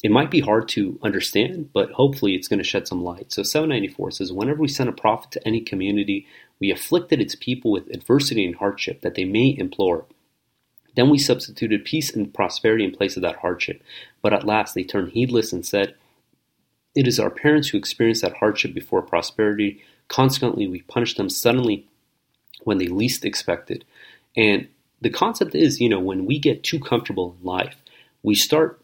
it 0.03 0.11
might 0.11 0.33
be 0.33 0.40
hard 0.40 0.68
to 0.70 0.98
understand, 1.03 1.70
but 1.72 1.92
hopefully 1.92 2.35
it's 2.35 2.48
going 2.48 2.59
to 2.59 2.64
shed 2.64 2.88
some 2.88 3.05
light. 3.05 3.31
So 3.33 3.44
794 3.44 4.11
says, 4.11 4.33
Whenever 4.33 4.61
we 4.61 4.68
send 4.68 4.88
a 4.88 4.92
prophet 4.92 5.31
to 5.33 5.46
any 5.46 5.61
community, 5.61 6.27
we 6.62 6.70
afflicted 6.70 7.20
its 7.20 7.35
people 7.35 7.72
with 7.72 7.90
adversity 7.90 8.46
and 8.46 8.55
hardship 8.55 9.01
that 9.01 9.16
they 9.16 9.25
may 9.25 9.53
implore. 9.59 10.05
Then 10.94 11.11
we 11.11 11.18
substituted 11.18 11.85
peace 11.85 12.14
and 12.14 12.33
prosperity 12.33 12.85
in 12.85 12.92
place 12.92 13.16
of 13.16 13.22
that 13.22 13.38
hardship. 13.38 13.83
But 14.22 14.33
at 14.33 14.46
last 14.46 14.72
they 14.72 14.85
turned 14.85 15.11
heedless 15.11 15.53
and 15.53 15.66
said, 15.66 15.96
It 16.94 17.09
is 17.09 17.18
our 17.18 17.31
parents 17.31 17.66
who 17.70 17.79
experienced 17.79 18.22
that 18.22 18.37
hardship 18.37 18.75
before 18.75 19.03
prosperity. 19.03 19.83
Consequently, 20.07 20.68
we 20.68 20.83
punish 20.83 21.16
them 21.16 21.29
suddenly 21.29 21.88
when 22.62 22.79
they 22.79 22.87
least 22.87 23.25
expected. 23.25 23.85
And 24.37 24.68
the 25.01 25.11
concept 25.11 25.57
is, 25.57 25.81
you 25.81 25.88
know, 25.88 25.98
when 25.98 26.27
we 26.27 26.38
get 26.38 26.62
too 26.62 26.79
comfortable 26.79 27.35
in 27.40 27.44
life, 27.44 27.75
we 28.22 28.37
start 28.37 28.81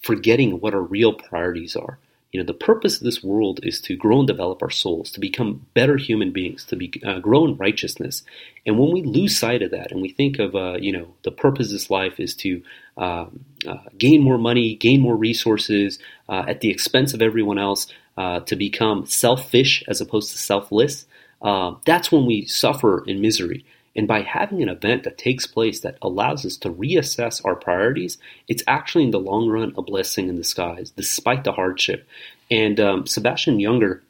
forgetting 0.00 0.60
what 0.60 0.72
our 0.72 0.80
real 0.80 1.14
priorities 1.14 1.74
are. 1.74 1.98
You 2.32 2.40
know, 2.40 2.46
the 2.46 2.54
purpose 2.54 2.96
of 2.96 3.04
this 3.04 3.22
world 3.22 3.60
is 3.62 3.80
to 3.82 3.94
grow 3.94 4.20
and 4.20 4.26
develop 4.26 4.62
our 4.62 4.70
souls, 4.70 5.10
to 5.12 5.20
become 5.20 5.66
better 5.74 5.98
human 5.98 6.32
beings, 6.32 6.64
to 6.64 6.76
be 6.76 6.90
uh, 7.04 7.18
grow 7.18 7.44
in 7.44 7.56
righteousness. 7.56 8.22
And 8.66 8.78
when 8.78 8.90
we 8.90 9.02
lose 9.02 9.38
sight 9.38 9.60
of 9.60 9.70
that, 9.72 9.92
and 9.92 10.00
we 10.00 10.08
think 10.08 10.38
of, 10.38 10.54
uh, 10.54 10.78
you 10.80 10.92
know, 10.92 11.08
the 11.24 11.30
purpose 11.30 11.66
of 11.66 11.72
this 11.72 11.90
life 11.90 12.18
is 12.18 12.34
to 12.36 12.62
um, 12.96 13.44
uh, 13.66 13.76
gain 13.98 14.22
more 14.22 14.38
money, 14.38 14.74
gain 14.74 15.00
more 15.02 15.16
resources 15.16 15.98
uh, 16.28 16.44
at 16.48 16.60
the 16.60 16.70
expense 16.70 17.12
of 17.12 17.20
everyone 17.20 17.58
else, 17.58 17.86
uh, 18.16 18.40
to 18.40 18.56
become 18.56 19.06
selfish 19.06 19.84
as 19.86 20.00
opposed 20.00 20.32
to 20.32 20.38
selfless, 20.38 21.06
uh, 21.42 21.74
that's 21.84 22.12
when 22.12 22.26
we 22.26 22.46
suffer 22.46 23.04
in 23.06 23.20
misery. 23.20 23.64
And 23.94 24.08
by 24.08 24.22
having 24.22 24.62
an 24.62 24.68
event 24.68 25.04
that 25.04 25.18
takes 25.18 25.46
place 25.46 25.80
that 25.80 25.98
allows 26.00 26.46
us 26.46 26.56
to 26.58 26.70
reassess 26.70 27.44
our 27.44 27.54
priorities, 27.54 28.18
it's 28.48 28.62
actually 28.66 29.04
in 29.04 29.10
the 29.10 29.20
long 29.20 29.48
run 29.48 29.74
a 29.76 29.82
blessing 29.82 30.28
in 30.28 30.36
disguise, 30.36 30.90
despite 30.90 31.44
the 31.44 31.52
hardship. 31.52 32.06
And 32.50 32.80
um, 32.80 33.06
Sebastian 33.06 33.60
Younger, 33.60 34.02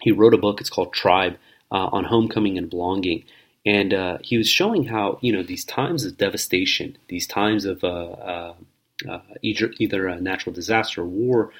he 0.00 0.12
wrote 0.12 0.34
a 0.34 0.38
book, 0.38 0.60
it's 0.60 0.70
called 0.70 0.92
Tribe, 0.92 1.36
uh, 1.70 1.88
on 1.92 2.04
homecoming 2.04 2.56
and 2.56 2.70
belonging. 2.70 3.24
And 3.64 3.94
uh, 3.94 4.18
he 4.22 4.38
was 4.38 4.48
showing 4.48 4.84
how, 4.84 5.18
you 5.20 5.32
know, 5.32 5.42
these 5.42 5.64
times 5.64 6.04
of 6.04 6.16
devastation, 6.16 6.96
these 7.08 7.26
times 7.26 7.64
of 7.64 7.84
uh, 7.84 7.88
uh, 7.88 8.54
uh 9.08 9.20
either, 9.42 9.72
either 9.78 10.08
a 10.08 10.20
natural 10.20 10.54
disaster 10.54 11.02
or 11.02 11.06
war, 11.06 11.52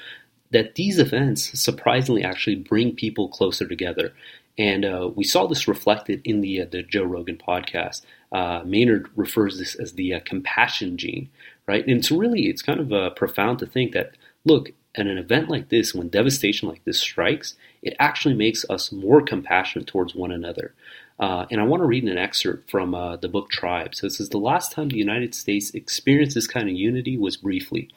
that 0.52 0.74
these 0.74 0.98
events 0.98 1.58
surprisingly 1.58 2.22
actually 2.22 2.56
bring 2.56 2.94
people 2.94 3.28
closer 3.28 3.66
together. 3.66 4.12
And 4.58 4.84
uh, 4.84 5.10
we 5.14 5.24
saw 5.24 5.46
this 5.46 5.66
reflected 5.66 6.20
in 6.24 6.40
the 6.40 6.62
uh, 6.62 6.66
the 6.70 6.82
Joe 6.82 7.04
Rogan 7.04 7.36
podcast. 7.36 8.02
Uh, 8.30 8.62
Maynard 8.64 9.08
refers 9.16 9.58
this 9.58 9.74
as 9.74 9.94
the 9.94 10.14
uh, 10.14 10.20
compassion 10.24 10.96
gene, 10.96 11.30
right? 11.66 11.86
And 11.86 11.98
it's 11.98 12.10
really 12.10 12.48
it's 12.48 12.62
kind 12.62 12.80
of 12.80 12.92
uh, 12.92 13.10
profound 13.10 13.58
to 13.60 13.66
think 13.66 13.92
that 13.92 14.12
look 14.44 14.70
at 14.94 15.06
an 15.06 15.16
event 15.16 15.48
like 15.48 15.70
this, 15.70 15.94
when 15.94 16.08
devastation 16.08 16.68
like 16.68 16.84
this 16.84 17.00
strikes, 17.00 17.54
it 17.80 17.96
actually 17.98 18.34
makes 18.34 18.66
us 18.68 18.92
more 18.92 19.22
compassionate 19.22 19.86
towards 19.86 20.14
one 20.14 20.30
another. 20.30 20.74
Uh, 21.18 21.46
and 21.50 21.60
I 21.60 21.64
want 21.64 21.80
to 21.80 21.86
read 21.86 22.04
an 22.04 22.18
excerpt 22.18 22.70
from 22.70 22.90
the 22.90 23.28
book 23.28 23.48
Tribe. 23.48 23.94
So 23.94 24.06
it 24.06 24.10
says 24.10 24.28
the 24.28 24.38
last 24.38 24.72
time 24.72 24.88
the 24.88 24.96
United 24.96 25.34
States 25.34 25.70
experienced 25.70 26.34
this 26.34 26.46
kind 26.46 26.68
of 26.68 26.74
unity 26.74 27.16
was 27.16 27.38
briefly 27.38 27.88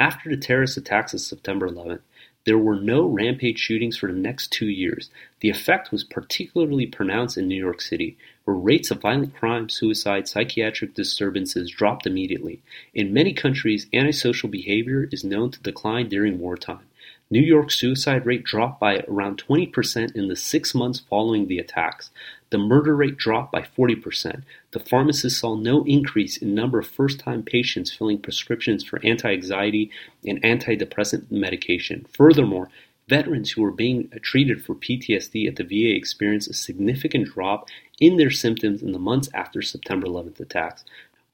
after 0.00 0.30
the 0.30 0.36
terrorist 0.36 0.76
attacks 0.76 1.12
of 1.12 1.20
September 1.20 1.68
11th. 1.68 2.00
There 2.44 2.58
were 2.58 2.80
no 2.80 3.04
rampage 3.04 3.58
shootings 3.58 3.96
for 3.96 4.10
the 4.10 4.18
next 4.18 4.50
two 4.50 4.68
years. 4.68 5.10
The 5.40 5.50
effect 5.50 5.92
was 5.92 6.02
particularly 6.04 6.86
pronounced 6.86 7.36
in 7.36 7.46
New 7.46 7.54
York 7.54 7.80
City, 7.80 8.16
where 8.44 8.56
rates 8.56 8.90
of 8.90 9.02
violent 9.02 9.34
crime, 9.34 9.68
suicide, 9.68 10.26
psychiatric 10.26 10.94
disturbances 10.94 11.70
dropped 11.70 12.06
immediately. 12.06 12.60
In 12.94 13.12
many 13.12 13.34
countries, 13.34 13.86
antisocial 13.92 14.48
behavior 14.48 15.08
is 15.12 15.24
known 15.24 15.50
to 15.50 15.60
decline 15.60 16.08
during 16.08 16.38
wartime. 16.38 16.87
New 17.30 17.42
York's 17.42 17.78
suicide 17.78 18.24
rate 18.24 18.42
dropped 18.42 18.80
by 18.80 19.04
around 19.06 19.42
20% 19.46 20.16
in 20.16 20.28
the 20.28 20.36
six 20.36 20.74
months 20.74 21.00
following 21.00 21.46
the 21.46 21.58
attacks. 21.58 22.10
The 22.48 22.56
murder 22.56 22.96
rate 22.96 23.18
dropped 23.18 23.52
by 23.52 23.60
40%. 23.60 24.44
The 24.70 24.80
pharmacist 24.80 25.38
saw 25.38 25.54
no 25.54 25.84
increase 25.84 26.38
in 26.38 26.54
number 26.54 26.78
of 26.78 26.88
first-time 26.88 27.42
patients 27.42 27.92
filling 27.92 28.20
prescriptions 28.20 28.82
for 28.82 28.98
anti-anxiety 29.04 29.90
and 30.26 30.42
antidepressant 30.42 31.30
medication. 31.30 32.06
Furthermore, 32.14 32.70
veterans 33.08 33.50
who 33.50 33.62
were 33.62 33.72
being 33.72 34.08
treated 34.22 34.64
for 34.64 34.74
PTSD 34.74 35.46
at 35.46 35.56
the 35.56 35.64
VA 35.64 35.94
experienced 35.94 36.48
a 36.48 36.54
significant 36.54 37.28
drop 37.34 37.68
in 38.00 38.16
their 38.16 38.30
symptoms 38.30 38.82
in 38.82 38.92
the 38.92 38.98
months 38.98 39.28
after 39.34 39.60
September 39.60 40.06
11th 40.06 40.40
attacks. 40.40 40.82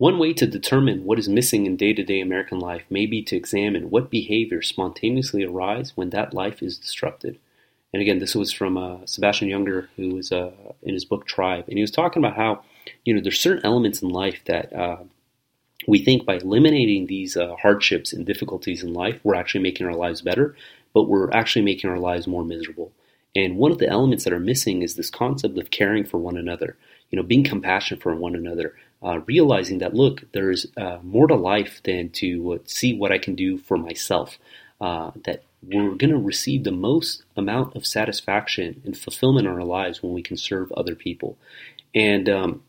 One 0.04 0.18
way 0.18 0.34
to 0.34 0.46
determine 0.46 1.06
what 1.06 1.18
is 1.18 1.30
missing 1.30 1.64
in 1.64 1.76
day-to-day 1.76 2.20
American 2.20 2.58
life 2.58 2.82
may 2.90 3.06
be 3.06 3.22
to 3.22 3.36
examine 3.36 3.88
what 3.88 4.10
behaviors 4.10 4.68
spontaneously 4.68 5.44
arise 5.44 5.92
when 5.94 6.10
that 6.10 6.34
life 6.34 6.62
is 6.62 6.76
disrupted. 6.76 7.38
And 7.90 8.02
again, 8.02 8.18
this 8.18 8.34
was 8.34 8.52
from 8.52 8.76
uh, 8.76 9.06
Sebastian 9.06 9.48
Younger, 9.48 9.88
who 9.96 10.10
was 10.10 10.30
uh, 10.30 10.50
in 10.82 10.92
his 10.92 11.06
book 11.06 11.26
Tribe, 11.26 11.64
and 11.68 11.78
he 11.78 11.80
was 11.80 11.90
talking 11.90 12.22
about 12.22 12.36
how 12.36 12.62
you 13.06 13.14
know 13.14 13.22
there's 13.22 13.40
certain 13.40 13.64
elements 13.64 14.02
in 14.02 14.10
life 14.10 14.42
that 14.44 14.70
uh, 14.74 14.98
we 15.88 16.04
think 16.04 16.26
by 16.26 16.34
eliminating 16.34 17.06
these 17.06 17.34
uh, 17.34 17.56
hardships 17.62 18.12
and 18.12 18.26
difficulties 18.26 18.82
in 18.82 18.92
life, 18.92 19.18
we're 19.24 19.34
actually 19.34 19.62
making 19.62 19.86
our 19.86 19.96
lives 19.96 20.20
better, 20.20 20.54
but 20.92 21.04
we're 21.04 21.30
actually 21.30 21.64
making 21.64 21.88
our 21.88 21.98
lives 21.98 22.26
more 22.26 22.44
miserable. 22.44 22.92
And 23.34 23.56
one 23.56 23.72
of 23.72 23.78
the 23.78 23.88
elements 23.88 24.24
that 24.24 24.34
are 24.34 24.38
missing 24.38 24.82
is 24.82 24.96
this 24.96 25.08
concept 25.08 25.56
of 25.56 25.70
caring 25.70 26.04
for 26.04 26.18
one 26.18 26.36
another. 26.36 26.76
You 27.10 27.16
know, 27.16 27.22
being 27.22 27.42
compassionate 27.42 28.02
for 28.02 28.14
one 28.14 28.36
another, 28.36 28.74
uh, 29.04 29.20
realizing 29.26 29.78
that 29.78 29.94
look, 29.94 30.22
there's 30.32 30.66
uh, 30.76 30.98
more 31.02 31.26
to 31.26 31.34
life 31.34 31.80
than 31.84 32.08
to 32.10 32.60
see 32.64 32.96
what 32.96 33.12
I 33.12 33.18
can 33.18 33.34
do 33.34 33.58
for 33.58 33.76
myself. 33.76 34.38
that 34.80 35.42
we're 35.66 35.94
going 35.94 36.10
to 36.10 36.18
receive 36.18 36.64
the 36.64 36.72
most 36.72 37.22
amount 37.36 37.74
of 37.74 37.86
satisfaction 37.86 38.82
and 38.84 38.96
fulfillment 38.96 39.46
in 39.46 39.52
our 39.52 39.64
lives 39.64 40.02
when 40.02 40.12
we 40.12 40.22
can 40.22 40.36
serve 40.36 40.70
other 40.72 40.94
people. 40.94 41.38
And 41.94 42.28
um, 42.28 42.62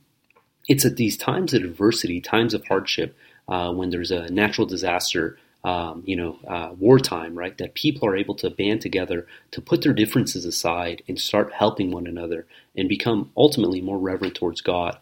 it's 0.68 0.86
at 0.86 0.98
these 0.98 1.18
times 1.18 1.54
of 1.54 1.64
adversity, 1.64 2.22
times 2.22 2.54
of 2.54 2.66
hardship, 2.68 3.16
uh, 3.48 3.72
when 3.72 3.90
there's 3.90 4.12
a 4.12 4.30
natural 4.32 4.66
disaster, 4.66 5.38
um, 5.64 6.04
you 6.06 6.16
know, 6.16 6.38
uh, 6.48 6.72
wartime, 6.78 7.36
right, 7.38 7.58
that 7.58 7.74
people 7.74 8.08
are 8.08 8.16
able 8.16 8.36
to 8.36 8.50
band 8.50 8.82
together 8.82 9.28
to 9.52 9.62
put 9.62 9.82
their 9.82 9.94
differences 9.94 10.46
aside 10.46 11.04
and 11.08 11.20
start 11.20 11.54
helping 11.54 11.92
one 11.92 12.08
another 12.08 12.46
and 12.76 12.90
become 12.90 13.32
ultimately 13.36 13.82
more 13.82 13.98
reverent 13.98 14.36
towards 14.36 14.62
God. 14.62 14.98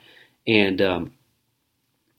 And 0.46 0.82
um, 0.82 1.13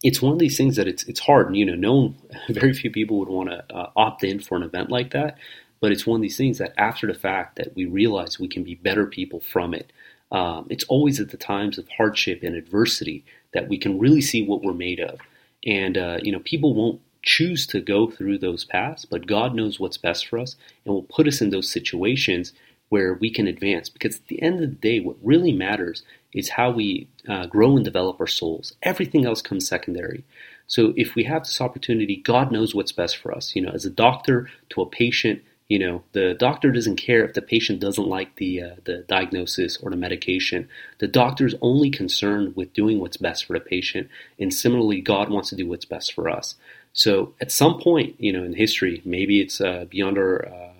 it's 0.05 0.23
one 0.23 0.35
of 0.35 0.39
these 0.39 0.59
things 0.59 0.77
that 0.77 0.87
it's 0.87 1.05
it's 1.05 1.21
hard. 1.21 1.57
You 1.57 1.67
know, 1.67 1.75
no, 1.75 2.15
very 2.51 2.75
few 2.75 2.93
people 2.93 3.19
would 3.19 3.31
want 3.31 3.51
to 3.51 3.65
uh, 3.75 3.91
opt 3.97 4.23
in 4.23 4.39
for 4.39 4.57
an 4.57 4.63
event 4.63 4.91
like 4.91 5.13
that. 5.13 5.39
But 5.81 5.93
it's 5.93 6.07
one 6.07 6.19
of 6.19 6.23
these 6.23 6.37
things 6.37 6.59
that 6.59 6.75
after 6.79 7.09
the 7.09 7.19
fact 7.19 7.57
that 7.57 7.75
we 7.75 7.87
realize 7.87 8.39
we 8.39 8.49
can 8.49 8.65
be 8.65 8.77
better 8.77 9.07
people 9.07 9.41
from 9.41 9.75
it. 9.75 9.93
Um, 10.33 10.67
it's 10.71 10.85
always 10.85 11.21
at 11.21 11.31
the 11.31 11.37
times 11.37 11.79
of 11.79 11.89
hardship 11.97 12.43
and 12.43 12.57
adversity 12.57 13.25
that 13.55 13.69
we 13.69 13.79
can 13.79 13.99
really 13.99 14.21
see 14.21 14.47
what 14.47 14.63
we're 14.63 14.75
made 14.75 15.01
of. 15.01 15.21
And, 15.67 15.97
uh, 15.97 16.19
you 16.23 16.33
know, 16.33 16.41
people 16.41 16.75
won't 16.75 17.01
choose 17.23 17.67
to 17.69 17.81
go 17.81 18.11
through 18.11 18.39
those 18.39 18.65
paths, 18.65 19.05
but 19.05 19.27
God 19.27 19.55
knows 19.55 19.81
what's 19.81 19.99
best 19.99 20.27
for 20.27 20.39
us 20.39 20.57
and 20.85 20.95
will 20.95 21.05
put 21.05 21.29
us 21.29 21.41
in 21.41 21.51
those 21.51 21.71
situations 21.71 22.53
where 22.89 23.15
we 23.15 23.31
can 23.31 23.47
advance. 23.47 23.89
Because 23.89 24.17
at 24.17 24.27
the 24.29 24.41
end 24.43 24.63
of 24.63 24.71
the 24.71 24.77
day, 24.77 25.01
what 25.01 25.17
really 25.23 25.53
matters 25.53 26.03
is 26.33 26.51
how 26.51 26.71
we 26.71 27.09
uh, 27.29 27.47
grow 27.47 27.77
and 27.77 27.85
develop 27.85 28.21
our 28.21 28.27
souls. 28.27 28.75
Everything 28.83 29.25
else 29.25 29.41
comes 29.41 29.67
secondary. 29.67 30.25
So 30.67 30.93
if 30.97 31.15
we 31.15 31.25
have 31.25 31.45
this 31.45 31.61
opportunity, 31.61 32.17
God 32.17 32.51
knows 32.51 32.75
what's 32.75 32.93
best 32.93 33.17
for 33.17 33.33
us. 33.33 33.55
You 33.55 33.63
know, 33.63 33.71
as 33.71 33.85
a 33.85 33.91
doctor 33.91 34.49
to 34.71 34.83
a 34.83 34.87
patient, 34.87 35.43
you 35.69 35.79
know, 35.79 36.03
the 36.13 36.35
doctor 36.35 36.71
doesn't 36.71 36.97
care 36.97 37.25
if 37.25 37.35
the 37.35 37.43
patient 37.43 37.81
doesn't 37.81 38.07
like 38.07 38.37
the 38.37 38.63
uh, 38.63 38.75
the 38.85 38.99
diagnosis 39.09 39.79
or 39.79 39.91
the 39.91 39.97
medication. 39.97 40.69
The 40.99 41.09
doctor's 41.09 41.55
only 41.63 41.91
concerned 41.91 42.55
with 42.55 42.75
doing 42.75 43.01
what's 43.01 43.17
best 43.17 43.47
for 43.47 43.55
the 43.55 43.65
patient, 43.65 44.09
and 44.39 44.53
similarly, 44.53 45.01
God 45.01 45.31
wants 45.31 45.49
to 45.51 45.57
do 45.57 45.67
what's 45.67 45.87
best 45.87 46.13
for 46.13 46.29
us. 46.29 46.57
So, 46.93 47.35
at 47.41 47.51
some 47.51 47.81
point, 47.81 48.15
you 48.21 48.31
know, 48.33 48.45
in 48.45 48.53
history, 48.53 49.01
maybe 49.07 49.41
it's 49.41 49.59
uh, 49.59 49.87
beyond 49.89 50.19
our 50.19 50.47
uh 50.47 50.75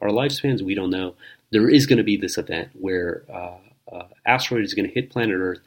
our 0.00 0.08
lifespans, 0.08 0.62
we 0.62 0.74
don't 0.74 0.90
know. 0.90 1.14
There 1.52 1.68
is 1.68 1.86
going 1.86 1.98
to 1.98 2.04
be 2.04 2.16
this 2.16 2.38
event 2.38 2.70
where 2.74 3.24
uh, 3.32 3.56
uh, 3.92 4.06
asteroid 4.24 4.64
is 4.64 4.74
going 4.74 4.88
to 4.88 4.94
hit 4.94 5.10
planet 5.10 5.36
Earth. 5.38 5.60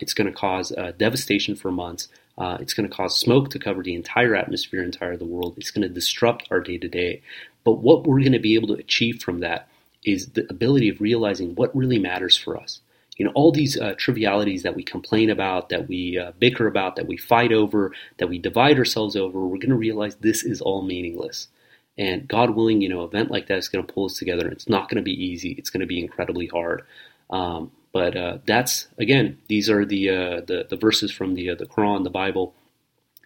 it's 0.00 0.14
going 0.14 0.26
to 0.26 0.36
cause 0.36 0.72
devastation 0.98 1.54
for 1.56 1.70
months. 1.70 2.08
Uh, 2.40 2.56
it's 2.58 2.72
going 2.72 2.88
to 2.88 2.94
cause 2.94 3.18
smoke 3.18 3.50
to 3.50 3.58
cover 3.58 3.82
the 3.82 3.94
entire 3.94 4.34
atmosphere, 4.34 4.82
entire 4.82 5.16
the 5.16 5.26
world. 5.26 5.54
It's 5.58 5.70
going 5.70 5.86
to 5.86 5.92
disrupt 5.92 6.48
our 6.50 6.60
day 6.60 6.78
to 6.78 6.88
day. 6.88 7.20
But 7.64 7.74
what 7.74 8.06
we're 8.06 8.20
going 8.20 8.32
to 8.32 8.38
be 8.38 8.54
able 8.54 8.68
to 8.68 8.80
achieve 8.80 9.22
from 9.22 9.40
that 9.40 9.68
is 10.04 10.28
the 10.30 10.46
ability 10.48 10.88
of 10.88 11.02
realizing 11.02 11.54
what 11.54 11.76
really 11.76 11.98
matters 11.98 12.38
for 12.38 12.56
us. 12.56 12.80
You 13.18 13.26
know, 13.26 13.32
all 13.34 13.52
these 13.52 13.78
uh, 13.78 13.94
trivialities 13.98 14.62
that 14.62 14.74
we 14.74 14.82
complain 14.82 15.28
about, 15.28 15.68
that 15.68 15.86
we 15.86 16.16
uh, 16.16 16.32
bicker 16.38 16.66
about, 16.66 16.96
that 16.96 17.06
we 17.06 17.18
fight 17.18 17.52
over, 17.52 17.92
that 18.16 18.30
we 18.30 18.38
divide 18.38 18.78
ourselves 18.78 19.14
over, 19.14 19.38
we're 19.40 19.58
going 19.58 19.68
to 19.68 19.76
realize 19.76 20.16
this 20.16 20.42
is 20.42 20.62
all 20.62 20.80
meaningless. 20.80 21.48
And 21.98 22.26
God 22.26 22.50
willing, 22.50 22.80
you 22.80 22.88
know, 22.88 23.04
event 23.04 23.30
like 23.30 23.48
that 23.48 23.58
is 23.58 23.68
going 23.68 23.86
to 23.86 23.92
pull 23.92 24.06
us 24.06 24.14
together. 24.14 24.48
It's 24.48 24.68
not 24.68 24.88
going 24.88 24.96
to 24.96 25.02
be 25.02 25.12
easy. 25.12 25.54
It's 25.58 25.70
going 25.70 25.80
to 25.80 25.86
be 25.86 26.00
incredibly 26.00 26.46
hard. 26.46 26.82
Um, 27.28 27.72
but 27.92 28.16
uh, 28.16 28.38
that's 28.46 28.88
again, 28.98 29.38
these 29.48 29.68
are 29.68 29.84
the 29.84 30.08
uh, 30.10 30.40
the, 30.46 30.66
the 30.68 30.76
verses 30.76 31.10
from 31.10 31.34
the 31.34 31.50
uh, 31.50 31.54
the 31.56 31.66
Quran, 31.66 32.04
the 32.04 32.10
Bible, 32.10 32.54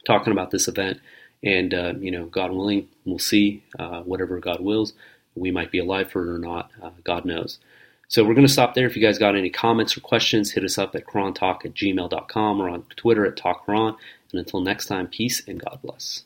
talking 0.06 0.32
about 0.32 0.50
this 0.50 0.68
event. 0.68 1.00
And 1.42 1.74
uh, 1.74 1.92
you 1.98 2.10
know, 2.10 2.26
God 2.26 2.50
willing, 2.50 2.88
we'll 3.04 3.18
see 3.18 3.62
uh, 3.78 4.00
whatever 4.00 4.38
God 4.40 4.60
wills. 4.60 4.94
We 5.34 5.50
might 5.50 5.70
be 5.70 5.78
alive 5.78 6.10
for 6.10 6.22
it 6.22 6.34
or 6.34 6.38
not. 6.38 6.70
Uh, 6.82 6.90
God 7.02 7.24
knows. 7.24 7.58
So 8.08 8.24
we're 8.24 8.34
going 8.34 8.46
to 8.46 8.52
stop 8.52 8.74
there. 8.74 8.86
If 8.86 8.96
you 8.96 9.02
guys 9.02 9.18
got 9.18 9.34
any 9.34 9.50
comments 9.50 9.96
or 9.96 10.00
questions, 10.00 10.52
hit 10.52 10.64
us 10.64 10.78
up 10.78 10.94
at 10.94 11.06
QuranTalk 11.06 11.64
at 11.64 11.74
gmail.com 11.74 12.60
or 12.60 12.68
on 12.68 12.82
Twitter 12.96 13.26
at 13.26 13.36
TalkQuran. 13.36 13.96
And 14.30 14.38
until 14.38 14.60
next 14.60 14.86
time, 14.86 15.08
peace 15.08 15.42
and 15.46 15.62
God 15.62 15.80
bless. 15.82 16.24